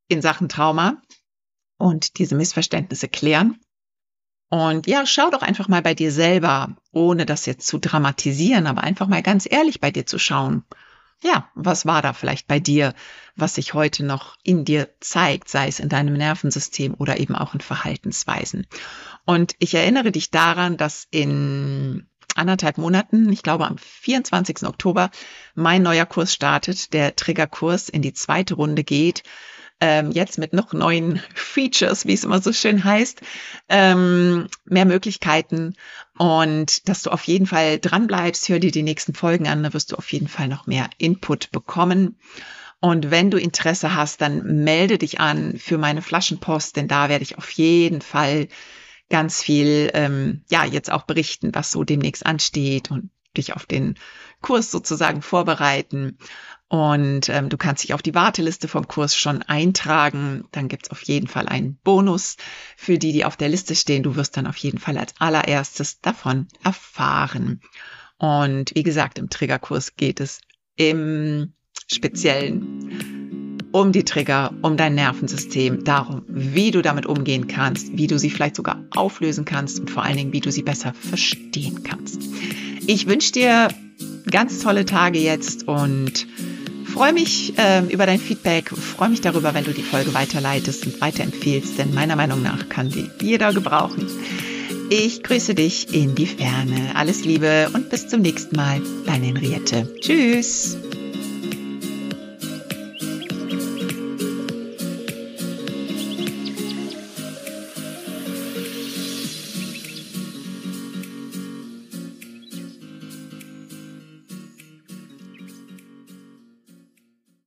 in 0.10 0.22
Sachen 0.22 0.50
Trauma 0.50 1.02
und 1.78 2.18
diese 2.18 2.36
Missverständnisse 2.36 3.08
klären. 3.08 3.62
Und 4.50 4.88
ja, 4.88 5.06
schau 5.06 5.30
doch 5.30 5.42
einfach 5.42 5.70
mal 5.70 5.82
bei 5.82 5.94
dir 5.94 6.12
selber, 6.12 6.76
ohne 6.92 7.26
das 7.26 7.46
jetzt 7.46 7.66
zu 7.66 7.78
dramatisieren, 7.78 8.68
aber 8.68 8.84
einfach 8.84 9.08
mal 9.08 9.24
ganz 9.24 9.48
ehrlich 9.50 9.80
bei 9.80 9.90
dir 9.90 10.06
zu 10.06 10.20
schauen. 10.20 10.66
Ja, 11.24 11.50
was 11.54 11.86
war 11.86 12.02
da 12.02 12.14
vielleicht 12.14 12.48
bei 12.48 12.60
dir, 12.60 12.96
was 13.36 13.56
sich 13.56 13.76
heute 13.76 14.04
noch 14.04 14.38
in 14.44 14.66
dir 14.66 14.90
zeigt, 15.00 15.50
sei 15.50 15.68
es 15.68 15.80
in 15.80 15.88
deinem 15.88 16.16
Nervensystem 16.16 16.96
oder 16.98 17.20
eben 17.20 17.36
auch 17.36 17.54
in 17.54 17.62
Verhaltensweisen. 17.62 18.66
Und 19.26 19.56
ich 19.60 19.76
erinnere 19.76 20.12
dich 20.12 20.32
daran, 20.32 20.78
dass 20.78 21.08
in 21.12 22.08
anderthalb 22.36 22.80
Monaten, 22.80 23.32
ich 23.32 23.44
glaube 23.44 23.68
am 23.68 23.78
24. 23.78 24.64
Oktober, 24.64 25.12
mein 25.54 25.84
neuer 25.84 26.08
Kurs 26.08 26.34
startet, 26.34 26.94
der 26.94 27.16
Triggerkurs 27.16 27.90
in 27.90 28.02
die 28.02 28.14
zweite 28.14 28.56
Runde 28.56 28.84
geht. 28.84 29.22
Ähm, 29.84 30.12
jetzt 30.12 30.38
mit 30.38 30.54
noch 30.54 30.74
neuen 30.74 31.20
Features, 31.34 32.06
wie 32.06 32.14
es 32.14 32.24
immer 32.24 32.40
so 32.40 32.54
schön 32.54 32.84
heißt, 32.84 33.22
ähm, 33.68 34.48
mehr 34.66 34.86
Möglichkeiten 34.86 35.76
und 36.18 36.88
dass 36.88 37.02
du 37.02 37.10
auf 37.10 37.24
jeden 37.24 37.48
Fall 37.48 37.80
dran 37.80 38.06
bleibst, 38.06 38.48
hör 38.48 38.60
dir 38.60 38.72
die 38.72 38.84
nächsten 38.84 39.16
Folgen 39.16 39.48
an, 39.48 39.64
da 39.64 39.74
wirst 39.74 39.92
du 39.92 39.96
auf 39.96 40.12
jeden 40.12 40.28
Fall 40.28 40.48
noch 40.48 40.68
mehr 40.68 40.88
Input 41.00 41.52
bekommen. 41.52 42.20
Und 42.80 43.12
wenn 43.12 43.30
du 43.32 43.38
Interesse 43.38 43.96
hast, 43.96 44.22
dann 44.22 44.64
melde 44.64 44.98
dich 44.98 45.20
an 45.20 45.58
für 45.58 45.78
meine 45.78 46.02
Flaschenpost, 46.02 46.76
denn 46.76 46.88
da 46.88 47.10
werde 47.10 47.24
ich 47.24 47.38
auf 47.38 47.50
jeden 47.52 48.02
Fall 48.02 48.48
ganz 49.10 49.42
viel, 49.44 49.92
ähm, 49.94 50.44
ja, 50.50 50.66
jetzt 50.66 50.92
auch 50.92 51.04
berichten, 51.04 51.54
was 51.54 51.72
so 51.72 51.84
demnächst 51.84 52.26
ansteht 52.26 52.90
und 52.90 53.12
dich 53.38 53.54
auf 53.54 53.66
den 53.66 53.96
Kurs 54.42 54.72
sozusagen 54.72 55.22
vorbereiten. 55.22 56.18
Und 56.68 57.28
ähm, 57.28 57.50
du 57.50 57.58
kannst 57.58 57.84
dich 57.84 57.94
auf 57.94 58.02
die 58.02 58.16
Warteliste 58.16 58.68
vom 58.68 58.88
Kurs 58.88 59.16
schon 59.16 59.42
eintragen. 59.44 60.46
Dann 60.52 60.70
gibt's 60.70 60.90
auf 60.90 61.02
jeden 61.04 61.28
Fall 61.28 61.48
einen 61.48 61.76
Bonus 61.84 62.38
für 62.78 62.98
die, 62.98 63.12
die 63.12 63.26
auf 63.26 63.36
der 63.36 63.50
Liste 63.50 63.76
stehen. 63.76 64.04
Du 64.04 64.16
wirst 64.16 64.38
dann 64.38 64.48
auf 64.48 64.58
jeden 64.58 64.80
Fall 64.80 64.98
als 64.98 65.14
allererstes 65.20 66.00
davon 66.00 66.48
erfahren. 66.64 67.62
Und 68.18 68.72
wie 68.74 68.84
gesagt, 68.84 69.20
im 69.20 69.30
Triggerkurs 69.30 69.96
geht 69.96 70.20
es 70.22 70.40
im 70.76 71.54
Speziellen 71.88 73.58
um 73.72 73.92
die 73.92 74.04
Trigger, 74.04 74.54
um 74.62 74.78
dein 74.78 74.96
Nervensystem, 74.96 75.84
darum, 75.84 76.24
wie 76.28 76.72
du 76.72 76.82
damit 76.82 77.06
umgehen 77.06 77.48
kannst, 77.48 77.98
wie 77.98 78.08
du 78.08 78.20
sie 78.20 78.30
vielleicht 78.30 78.56
sogar 78.56 78.84
auflösen 78.96 79.46
kannst 79.46 79.80
und 79.80 79.90
vor 79.90 80.04
allen 80.04 80.18
Dingen, 80.18 80.34
wie 80.34 80.42
du 80.42 80.52
sie 80.52 80.64
besser 80.64 80.94
verstehen 80.94 81.84
kannst. 81.84 82.22
Ich 82.88 83.08
wünsche 83.08 83.32
dir 83.32 83.68
ganz 84.30 84.60
tolle 84.60 84.86
Tage 84.86 85.20
jetzt 85.20 85.68
und 85.68 86.28
Freue 86.92 87.14
mich 87.14 87.58
äh, 87.58 87.86
über 87.86 88.06
dein 88.06 88.20
Feedback, 88.20 88.70
freue 88.70 89.10
mich 89.10 89.22
darüber, 89.22 89.54
wenn 89.54 89.64
du 89.64 89.72
die 89.72 89.82
Folge 89.82 90.14
weiterleitest 90.14 90.86
und 90.86 91.00
weiterempfehlst, 91.00 91.78
denn 91.78 91.94
meiner 91.94 92.18
Meinung 92.18 92.44
nach 92.44 92.68
kann 92.68 92.90
die 92.90 93.10
jeder 93.22 93.54
gebrauchen. 93.54 94.08
Ich 94.90 95.24
grüße 95.24 95.56
dich 95.56 95.94
in 95.94 96.16
die 96.16 96.26
Ferne. 96.26 96.92
Alles 96.96 97.24
Liebe 97.24 97.70
und 97.74 97.90
bis 97.90 98.10
zum 98.10 98.22
nächsten 98.22 98.58
Mal. 98.58 98.82
Deine 99.06 99.28
Henriette. 99.28 99.88
Tschüss. 100.02 100.78